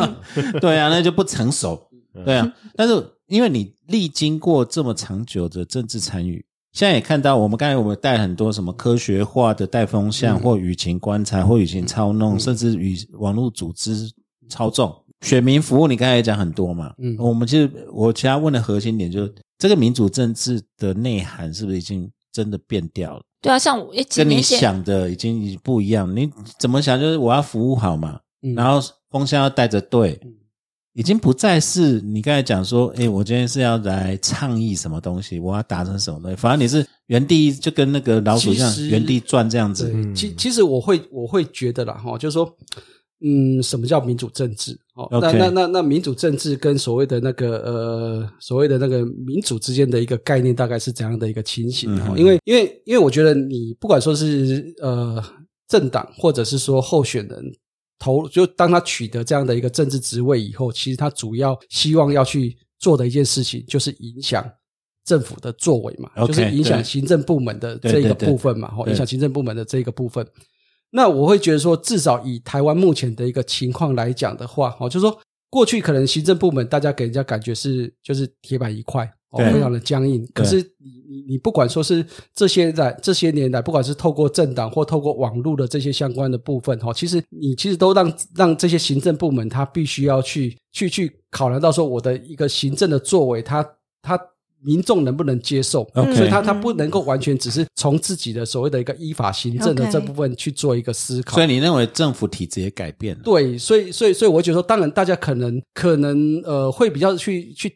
[0.58, 1.78] 对啊，那就不成熟。
[2.24, 6.42] 对啊，但是因为你历经过这么长久的政治参与，
[6.72, 14.10] 现在也看到我们刚才我们带很多什么科学化的带风向，或舆情观察，或舆情操弄，甚至与网络组织
[14.48, 14.94] 操纵。
[15.22, 23.22] 选民服务，你刚才也讲很多嘛，嗯我们其实我其他问的核心点就是这个民主政治的内涵是不是已经真的变掉了？
[23.42, 26.14] 对啊，像我跟你，想的已经不一样。
[26.16, 26.98] 你怎么想？
[26.98, 30.18] 就是我要服务好嘛，嗯然后风向要带着队，
[30.94, 36.36] 已经不再是你刚才讲说，哎，我今天是要来倡议什么东西，我要达成什么东西。
[36.36, 39.88] 反而你是原地就跟那个老鼠一样原地转这样子。
[39.88, 42.44] 对，其其实我会我会觉得啦哈，就是说，
[43.24, 44.76] 嗯，什么叫民主政治？
[44.94, 51.88] 哦，那那那那民主政治跟所谓的那个呃所谓的那个民主之间的一个概念，大概是怎样的一个情形？
[52.00, 55.22] 哦嗯因为因为因为我觉得你不管说是呃
[55.68, 57.52] 政党或者是说候选人。
[58.00, 64.44] 投就当他取得这样的一个政治职位以后，其实他主要希望要去做的一件事情，就是影响
[65.04, 70.26] 政府的作为嘛就是影响行政部门的这一个部分嘛，哦，影响行政部门的这一个部分。
[70.90, 75.20] 那我会觉得说，至少以台湾目前的一个情况来讲的话，哦，就是说
[75.50, 80.26] 过去可能行政部门大家给人家感觉是就是铁板一块，哦，非常的僵硬。
[80.34, 82.04] 可是你你你不管说是
[82.34, 93.66] 这些在这些年来，不管是透过政党或透过网络的这些相关的部分，哈，其实你其实都让让这些行政部门他必须要去去去考量到说我的一个行政的作为，他
[94.02, 94.20] 他。
[94.62, 101.36] 民众能不能接受所以他他不能够完全只是从自己的所谓的一个依法行政的这部分去做一个思考。
[101.36, 103.22] 所以你认为政府体制也改变了？
[103.24, 107.74] 对，所以所以所以我觉得说，当然大家可能可能呃会比较去去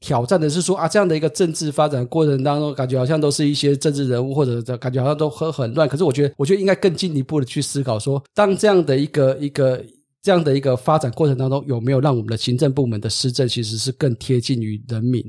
[0.00, 5.88] 挑战的是说啊，这样的一个政治发展过程当中，感觉好像都是一些政治人物或者感觉好像都很很乱。
[5.88, 9.84] 可是我觉得，我觉得应该更进一步的去思考说，当这样的一个一个
[10.22, 15.20] 这样的一个发展过程当中，有没有让我们的行政部门的施政其实是更贴近于人民？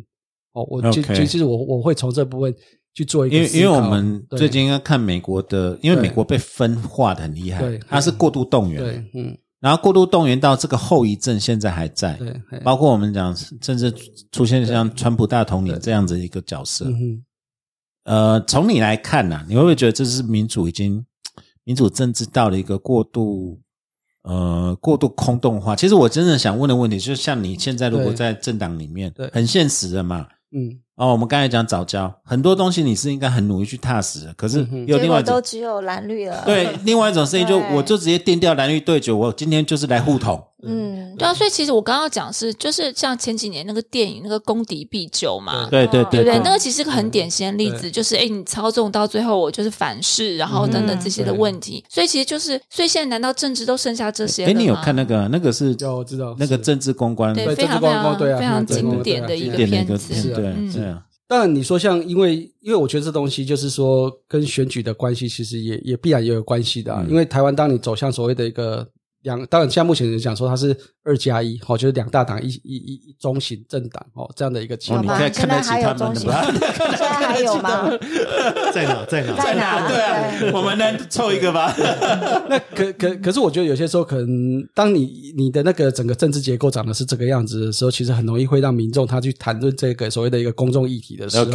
[0.54, 2.54] 哦，我其其其实我我会从这部分
[2.94, 13.94] 去做一个，因为因为我们最近要看美国的，因为美国被分化的很厉害对，它是过度动员，对嗯然后过度动员到这个后遗症现在还在，对包括我们讲，甚至
[14.32, 16.86] 出现像川普大统领这样子一个角色。
[16.86, 17.24] 嗯
[18.06, 21.06] 呃，从你来看呐、你会不会觉得这是民主已经
[21.64, 23.60] 民主政治到了一个过度
[24.24, 25.76] 呃过度空洞化？
[25.76, 30.28] 其实我真的想问的问题，就像你现在如果在政党里面对，很现实的嘛。
[30.52, 36.44] 嗯哦，我们刚才讲早教，很多东西你是应该很努力去踏实的，可是有另外一种都只有蓝绿了。
[36.46, 40.44] 对，另外一种声音就 我就直接定掉蓝绿对决，我今天就是来互捅。
[40.62, 46.42] 嗯，对啊，所以其实我刚刚讲是，就是像前几年那个电影那个《攻敌必救》嘛，对对对对不对？
[46.44, 51.82] 那个其实是个很典型的例子，就是哎，你操纵到最后，我就是反噬，然后等等这些的问题。
[51.88, 57.80] 所以其实就是，所以现在难道政治都剩下这些了哎，你有看那个那个是有我知道那个政治公关对对非常
[58.18, 60.54] 对啊非常经典的一个片子，对
[61.30, 67.04] 当然，你说像因为因为我觉得这东西就是说跟选举的关系，其实也也必然也有关系的啊。
[67.06, 68.86] 嗯因为台湾当你走向所谓的一个
[69.24, 75.04] 两，当然现在目前人讲说它是二加一，哦，就是两大党一一一一中型政党哦这样的一个情哦，况。
[75.04, 76.46] 你吗可以看得起现在还有他们的中吧？
[76.96, 77.90] 现在还有吗？
[78.74, 79.06] 在哪？
[79.06, 79.36] 在哪？
[79.36, 79.88] 在哪？
[79.90, 81.74] 对啊，我们能凑一个吧？
[82.50, 91.46] 那可可可是，我觉得有些时候可能，当你你的那个整个政治结构长得是这个样子的时候，其实很容易会让民众他去谈论这个所谓的一个公众议题的时候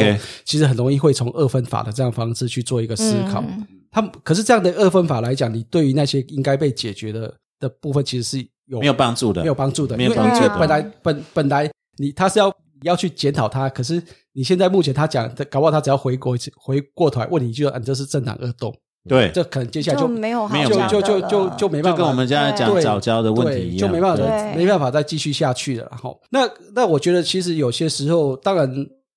[0.45, 3.41] 其实很容易会从二分法的这样方式去做一个思考。
[3.41, 7.33] 嗯他们可是这样的二分法来讲，你对于那些应该被解决的
[7.65, 12.49] 的部分，其实是有没有帮助的，没有帮助的，没有因为帮助的本来本本来你他是要
[12.81, 14.03] 你要去检讨他，可是
[14.33, 18.75] 你现在目前他讲，搞不好他只要回国回过头来问你一句，啊你这是政党恶斗，
[19.09, 24.25] 对，这可能接下来就就没有好没有就就就就就没办法，就跟我们家讲早教的问题一样，就没办法
[24.57, 25.87] 没办法再继续下去了。
[25.91, 28.69] 然后，那那我觉得其实有些时候，当然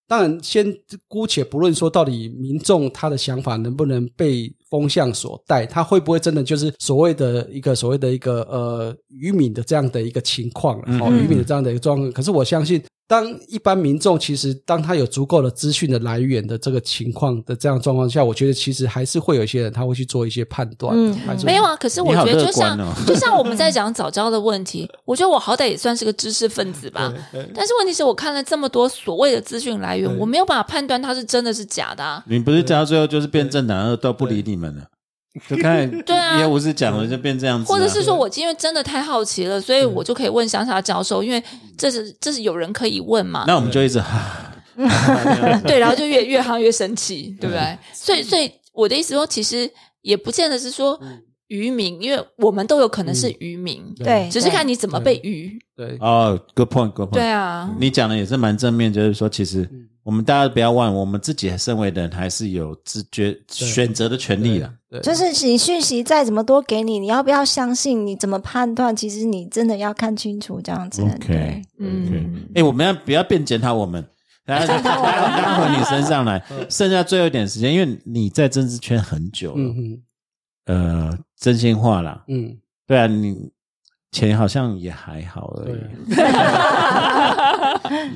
[0.08, 0.66] 当然先
[1.08, 12.12] 姑且不论说到底民众他的想法能不能被风向所带，他会不会真的就是所谓的一个所谓的一个呃渔民的这样的一个情况，好哦，渔民的这样的一个状况。
[12.12, 12.82] 可是我相信。
[13.08, 20.94] 当一般民众其实当他有足够的资讯的来源的这个情况的这样状况下，我觉得其实还是会有一些人他会去做一些判断。
[20.94, 27.14] 嗯没有啊，可是我觉得就像、哦就像我们在讲早教的问题，我觉得我好歹也算是个知识分子吧。
[27.56, 32.22] 但是问题是我看了这么多所谓的资讯来源，我没有办法判断它是真的是假的啊。
[32.28, 34.84] 你不是讲到最后就是变政党二都不理你们了，
[35.50, 36.40] 就看 对啊。
[36.40, 41.44] 业务是讲了就变这样子啊，或者是说我因为真的太好奇了，所以我就可以问乡下教授，因为
[41.78, 43.44] 这是这是有人可以问嘛。
[43.48, 44.52] 那我们就一直哈，
[45.66, 47.50] 对，然后就越越夯越生气，对。
[47.50, 47.78] 不对？
[47.94, 49.70] 所以，所以我的意思说，其实
[50.02, 51.00] 也不见得是说
[51.48, 55.58] 渔民，因为我们都有可能是渔民，对，只是看你怎么被渔。
[55.76, 55.98] 对。
[56.00, 59.68] 哦，good point，good point，对啊，你讲的也是蛮正面，就是说，其实
[60.08, 64.74] 我们大家不要忘，我们自己身为人还是有自觉选择的权利的。
[64.90, 68.08] 对，就是你讯息再怎么多给你，你要不要相信？
[68.08, 68.96] 你怎么判断？
[68.96, 71.02] 其实你真的要看清楚这样子。
[71.02, 74.02] OK，嗯，哎，我们要不要变检讨我们？
[74.46, 76.42] 然后拉回你身上来，
[76.72, 80.02] 剩下最后一点时间，因为你在政治圈很久了，嗯
[80.68, 83.52] 呃，真心话啦，嗯嗯，对啊，你
[84.14, 85.82] 钱好像也还好而已，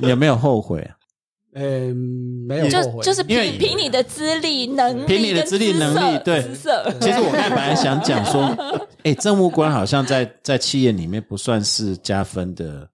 [0.00, 0.96] 你有没有后悔啊？
[1.54, 1.94] 嗯，
[2.48, 8.40] 没有就后悔，就是因为凭凭你的资历能力，凭你的资历能力对色，其实我刚才本来想讲说，
[9.02, 12.88] 哎，政务官好像在在企业里面不算是加分的，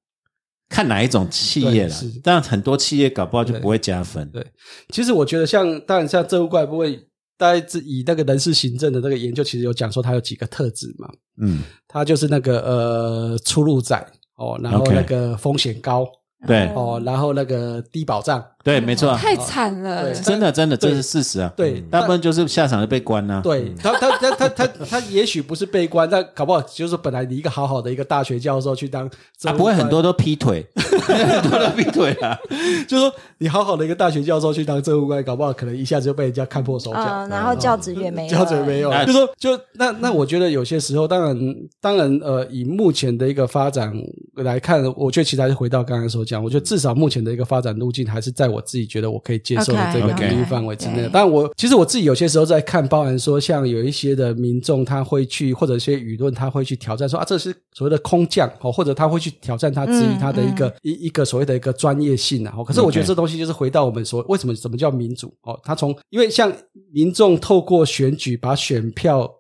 [0.69, 2.21] 看哪一种企业啦对是。
[2.23, 4.29] 但很多企业搞不好就不会加分。
[4.31, 4.45] 对
[4.91, 6.99] 其实我觉得像，当然像政务官不会，
[7.37, 11.09] 大家以那个人事行政的那个研究，其实有讲说它有几个特质嘛，
[11.41, 14.05] 嗯，它就是那个呃出入窄
[14.35, 16.05] 哦，然后那个风险高
[16.47, 16.68] 对。
[16.74, 20.12] 哦，然后那个低保障，对，没错，太惨了。
[20.12, 21.51] 真的真的这是事实啊。
[21.57, 23.41] 对大部分就是下场就被关啊。
[23.43, 29.09] 对他，他他他他他也许不是被关，但搞不好就是本来你一个好好的一个大学教授去当
[29.39, 32.39] 政啊，不会很多都劈腿， 很多都劈腿啊。
[32.87, 37.03] 就是说你好好的一个大学教授去当政务官，搞不好可能一下子就被人家看破手脚。
[37.03, 43.91] 嗯，然后教职也没有，教职没有，哎就说就那那我觉得有些时候，当然当然呃，以目前的一个发展
[44.35, 51.11] 来看，我觉得其实还是回到刚才所讲，我觉得至少目前的一个发展路径还是在我自己觉得我可以接受的这个领域范围之内对的。
[51.11, 62.55] 当然我其实我自己有些时候在看，包含说像有一些的民众他会去或者一些舆论他会去挑战说啊，这是所谓的空降哦，或者他会去挑战他质疑嗯他的一个、一一个所谓的一个专业性啊。
[62.57, 66.53] 哦可是我觉得这东西就是回到我们说为什么什么叫民主哦，他从因为像
[66.93, 69.31] 民众透过选举把选票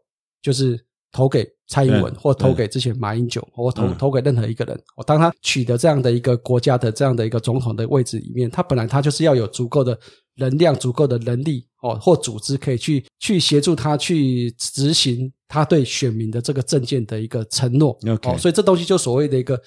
[0.42, 0.78] 就是
[1.12, 3.96] 投给蔡英文或投给之前马英九或投嗯。
[3.98, 9.98] 投给任何一个人，哦，当他取得这样的一个国家的这样的一个总统的位置里面，他本来他就是要有足够的
[10.36, 17.98] 能量、足够的能力哦或组织可以去去协助他去执行他对选民的这个政见的一个承诺。
[18.22, 19.60] 哦，所以这东西就所谓的一个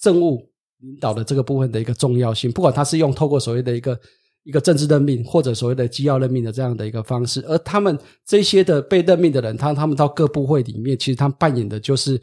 [0.00, 0.46] 政务
[0.80, 3.98] 领导的这个部分的一个重要性，不管他是用透过所谓的一个
[4.46, 12.20] 一个政治任命或者所谓的机要任命的这样的一个方式，而他们这些的被任命的人，他他们到各部会里面，其实他们扮演的就是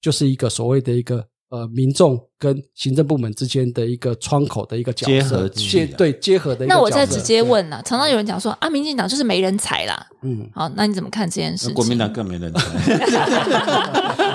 [0.00, 1.22] 就是一个所谓的一个
[1.56, 6.74] 呃民众跟行政部门之间的一个窗口的一个角色，结合器啊接对结合的一个。
[6.74, 10.06] 那我再直接问了，常常有人讲说啊，民进党就是没人才啦。
[10.22, 11.74] 嗯，好，那你怎么看这件事情？
[11.74, 12.96] 国民党更没人才，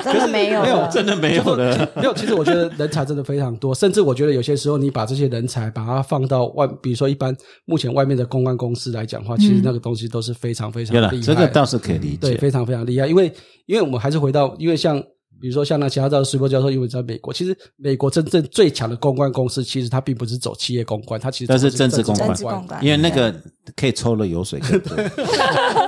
[0.04, 1.92] 真的没有没有真的没有了。
[1.96, 11.22] 没有，其实我觉得人才真的非常多，甚至我觉得有些时候你把这些人才把它放到外，比如说一般目前外面的公关公司来讲的话，其实那个东西都是非常非常厉害，的。
[11.22, 12.38] 这个倒是可以理解对，解。
[12.38, 13.06] 非常非常厉害。
[13.08, 13.32] 因为
[13.66, 15.02] 因为我们还是回到，因为像
[15.42, 22.28] 比如说像那其他教授、苏波教授，因为在美国，其实美国真正最强的公关公司，其实它并不是走企业公关，它其实但是政治公关。
[22.38, 23.36] 公关，因为那个
[23.76, 24.96] 可以抽了油水更多。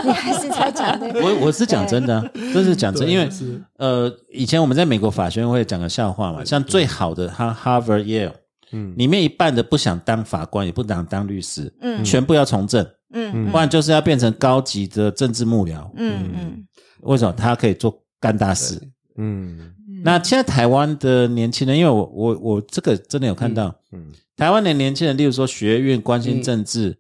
[0.04, 3.30] 你还是在讲的，我我是讲真的、啊，这是讲真，因为
[3.78, 8.34] 呃，以前我们在美国法学院会讲个笑话嘛，像最好的哈 Harvard Yale，
[8.72, 8.94] 嗯。
[8.98, 12.04] 里面一半的不想当法官，也不想当律师，嗯。
[12.04, 15.90] 全部要从政，嗯不然就是要变成高级的政治幕僚。
[15.96, 16.66] 嗯嗯，
[17.02, 17.34] 为什么？
[17.34, 18.80] 他可以做干大事？
[19.16, 19.74] 嗯。
[20.04, 26.98] 那现在台湾的年轻人，因为我我我这个真的有看到，嗯台湾的年轻人，例如说学院关心政治，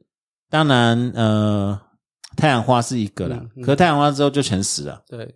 [0.49, 1.79] 当然呃，
[2.35, 3.63] 太阳花是一个啦，嗯嗯。
[3.63, 5.03] 可太阳花之后就全死了。
[5.07, 5.35] 对。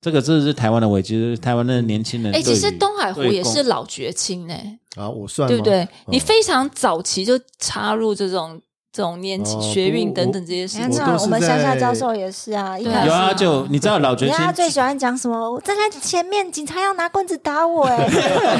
[0.00, 2.42] 这个这是台湾的危机，就是台湾的年轻人哎。
[2.42, 4.54] 其实东海湖也是老绝青呢、
[4.96, 5.86] 啊，我算对不对？
[6.08, 8.60] 你哦非常早期就插入这种
[8.92, 15.50] 这种年轻哦学运等等这些事情你看，这，我都是我们乡下在教授也是啊，一对开始有啊，就你知道老绝青你看他最喜欢讲什么？
[15.50, 18.06] 我站在前面，警察要拿棍子打我、哎，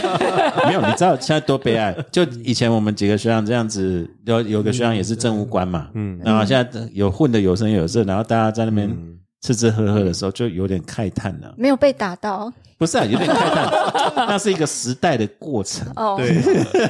[0.66, 0.80] 没有？
[0.80, 1.94] 你知道现在多悲哀？
[2.10, 11.54] 就以前我们几个学长这样子，有有个学长也是政务官嘛，嗯然后现在有混的有声有色，然后大家在那边嗯吃吃喝喝的时候，就有点慨叹了。
[11.58, 15.86] 没有被打到不是啊，有点慨叹， 那是一个时代的过程。
[15.96, 16.16] 哦。
[16.16, 16.40] 对，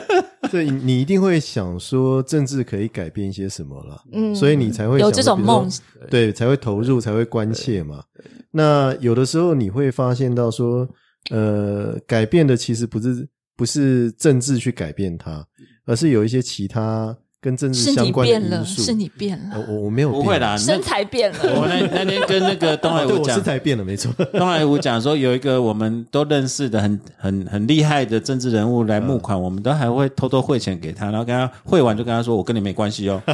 [0.51, 5.69] 对，你你一定会想说政治可以改变一些什么了，嗯所以你才会有这种梦
[6.11, 8.03] 对，才会投入，才会关切嘛。
[8.51, 10.89] 那有的时候你会发现到说，
[11.31, 15.47] 呃，改变的其实不是不是政治去改变它，
[15.87, 18.65] 而是有一些其他跟政治是你相关的。
[18.65, 21.75] 是你变了，呃我我没有变不会啦，身材变了我了。
[21.93, 24.13] 那那天跟那个东海 对我武讲身，材变了，没错。
[24.39, 33.21] 东海武讲说有一个我们都认识的很很很厉害的政治人物来募款，我们都还会偷偷汇钱给他，然后跟他汇完就跟他说我跟你没关系哦。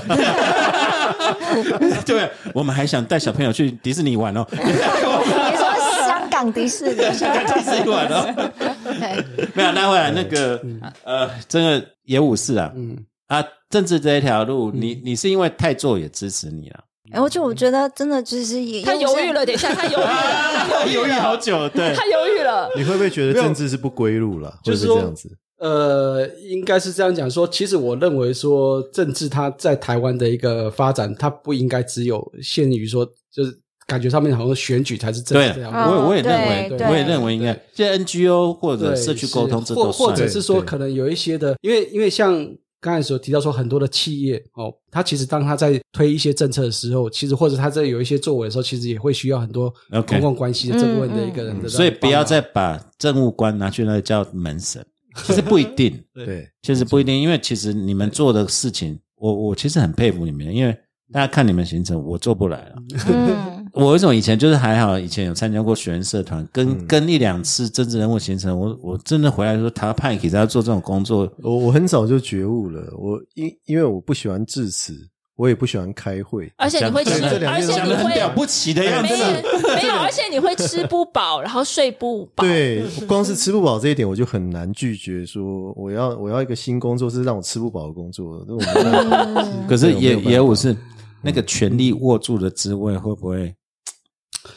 [2.07, 8.25] 对，我们还想带小朋友去迪士尼玩哦，你说香港迪士尼，香港迪士尼玩哦。
[8.85, 10.61] 对没有，那后来那个
[11.05, 12.97] 呃，真的也武士啊，嗯
[13.29, 16.81] 啊，政治这一条路，你你是因为太做也支持你了，
[17.13, 22.69] 哎，我就我觉得真的就是也他犹豫，了，等一下， 他犹豫了， 犹豫好久，对 他犹豫了。
[22.77, 24.59] 你会不会觉得政治是不归路了？
[24.65, 25.31] 就是这样子？
[25.59, 33.05] 呃，应该是这样讲说，其实我认为说政治它在台湾的一个发展，它不应该只有限于说，
[33.35, 35.73] 就是感觉上面好像选举才是政对治这样。
[35.73, 42.49] 哦我我也认为，对我也认为应该，现在 NGO 或者，社区沟通这是或或者是说，可能有一些的，因为因为像
[42.81, 49.73] 刚才所提到说很多的企业哦，它其实当它在推一些政策的时候，其实或者它在有一些作为的时候，其实也会需要很多
[50.07, 54.85] 公共关系的这部分的一个人的，所以不要再把政务官拿去那里叫门神，
[55.25, 60.77] 其实不一定，对，其实不一定，因为其实你们做的事情，我我其实很佩服你们，因为
[61.13, 62.77] 大家看你们行程，我做不来了。
[63.09, 74.95] 嗯， 我有一种以前就是还好，以前有参加过学员社团，跟、跟一两次政治人物行程，我我真的回来说，他派给他做这种工作，我我很早就觉悟了，我因因为我不喜欢致辞，
[75.37, 77.13] 我也不喜欢开会，而且你会吃，
[77.47, 79.15] 而且你会了不起的样子。
[79.15, 79.27] 没有
[79.77, 82.43] 没有，而且你会吃不饱，然后睡不饱。
[82.43, 88.45] 对，光是吃不饱这一点，我就很难拒绝说我要我要一个新工作是让我吃不饱的工作，
[89.69, 90.77] 可是也也我是
[91.23, 93.55] 那个权力握住的滋味，会不会？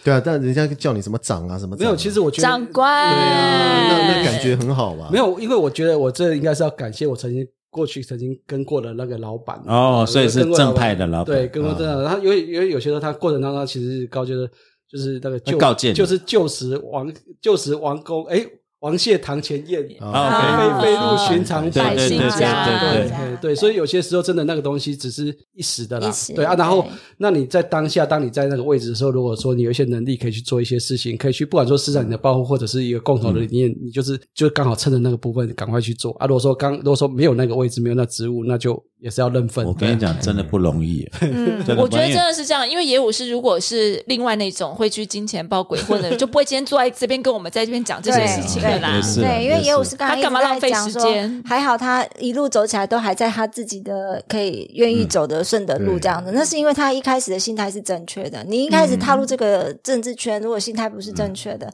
[0.04, 5.10] 对啊，但人家叫你什么长啊什么没有，其实我觉得长官，对啊，那那感觉很好吧？
[5.12, 9.62] 没有，因为我觉得我这应该是要感谢我曾经过去曾经跟过的那个老板。
[9.66, 11.36] 哦所以是正派的老板。
[11.36, 12.08] 对，跟过正派的。
[12.08, 14.50] 他因为因为有些时候他过程当中，其实是告诫的，
[14.90, 17.12] 就是那个旧告诫就是旧时王
[17.42, 18.46] 旧时王公，哎，
[18.82, 26.56] 王谢堂前燕，啊飞飞入寻常百姓对对家对对对对，所以有些时候真的那个东西只是一时的啦对啊。
[26.56, 26.88] 然后，
[27.18, 36.26] 那你在当下，当你在那个位置的时候，如果说你有一些能力可以去做一些事情，可以去不管说施展你的抱负，或者是一个共同的理念，你就是就刚好趁着那个部分赶快去做啊。
[36.26, 39.64] 如果说刚如果说没有那个位置，没有那职务，那就也是要认份。
[39.64, 41.08] 我跟你讲，真的不容易。
[41.22, 58.43] 嗯 我觉得真的是这样，因为野武士如果是另外那种会去金钱抱鬼混的人，就不会今天坐在这边跟我们在这边讲这些事情对，因为也是野武是刚才他干嘛一直在浪费时讲说间还好他一路走起来都还在他自己的可以愿意走的顺的路这样子，那是因为他一开始的心态是正确的。
[58.43, 61.72] 你一开始踏入这个政治圈，如果心态不是正确的，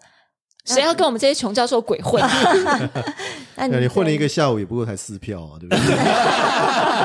[0.66, 2.22] 谁要跟我们这些穷教授鬼混？
[3.56, 5.82] 那那你混了一个下午，也不过才四票啊，对不对？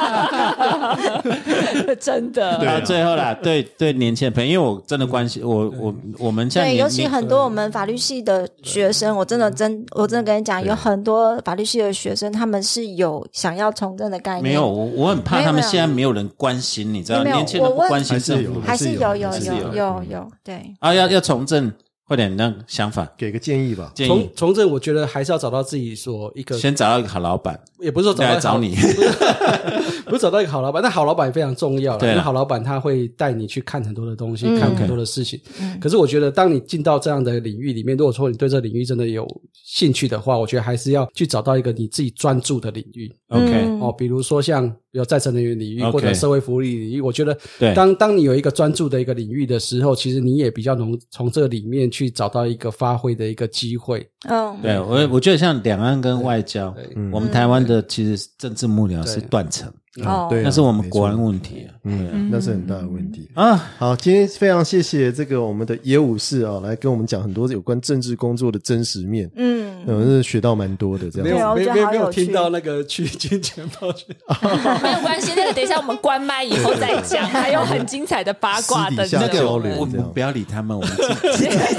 [2.01, 2.81] 真的，啊。
[2.81, 20.75] 最后啦，对对年轻的朋友，因为我真的关系，我我我们现在对，年尤其很多我们法律系的学生，我真的真我真的跟你讲，有很多法律系的学生，他们是有想要从政的概念，没有，我我很怕他们现在没有人关心，你知道，没有年轻人不关心政府还是有有有有有对。
[20.81, 21.73] 啊，要要从政，
[22.07, 23.09] 快点那想法。
[23.17, 23.93] 给个建议吧。
[23.95, 28.75] 建议，从从政，我觉得还是要找到自己所一个，先找到一个好老板，也不是说找来找你。
[30.05, 31.99] 不是找到一个好老板，但好老板非常重要了。
[31.99, 35.41] 对啦因为好老板他会带你去看很多的东西，嗯看很多的事情。
[35.81, 39.27] 可是我觉得，当你进到这样的领域里面，如果说你对这个领域真的有
[39.65, 43.11] 兴趣的话，我觉得还是要去找到一个你自己专注的领域。
[43.29, 54.07] OK，嗯哦，比如说像比如再生能源领域或者社会福利领域，我觉得对当当你有一个专注的一个领域的时候，其实你也比较能从这里面去找到一个发挥的一个机会。
[54.29, 56.75] 嗯，对我我觉得像两岸跟外交，
[57.11, 59.73] 我们台湾的其实政治幕僚是断层，
[60.05, 60.27] 哦。
[60.31, 61.75] 对啊，那是我们国安问题啊。
[61.85, 63.29] 嗯，那是很大的问题。
[63.35, 63.57] 啊。
[63.79, 71.11] 好，今天非常谢谢这个我们的野武士啊，来跟我们讲很多有关政治工作的真实面，嗯，嗯，学到蛮多的。
[71.11, 71.29] 这样。
[71.29, 74.07] 子对啊我觉得有没有没有听到那个去金钱豹去。
[74.83, 79.79] 没有关系，那个等一下我们关麦以后再讲，还有很精彩的八卦等私底下着我交流们。
[79.79, 80.93] 我们不要理他们，我们
[81.37, 81.73] 自己在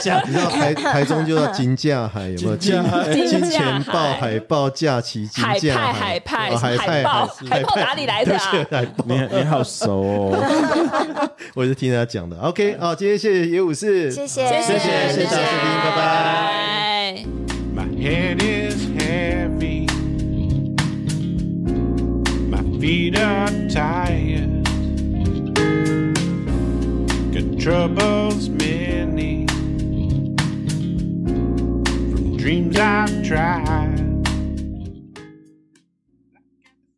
[0.00, 0.20] 讲。
[0.26, 2.56] 你知道台台中就要金价海有没有？
[2.56, 2.74] 金
[3.12, 5.58] 金金钱豹海海豹假期金海。
[5.60, 8.38] 派海派哦海派豹海报哪里来的
[9.04, 12.36] 你你好熟哦，我是听他讲的。
[12.40, 17.24] OK，好，今天谢谢野武士，谢谢谢谢谢谢拜拜拜。
[17.74, 19.86] My head is heavy.
[22.50, 24.64] My feet are tired.
[27.32, 29.46] Got troubles many
[32.10, 34.15] from dreams I've tried.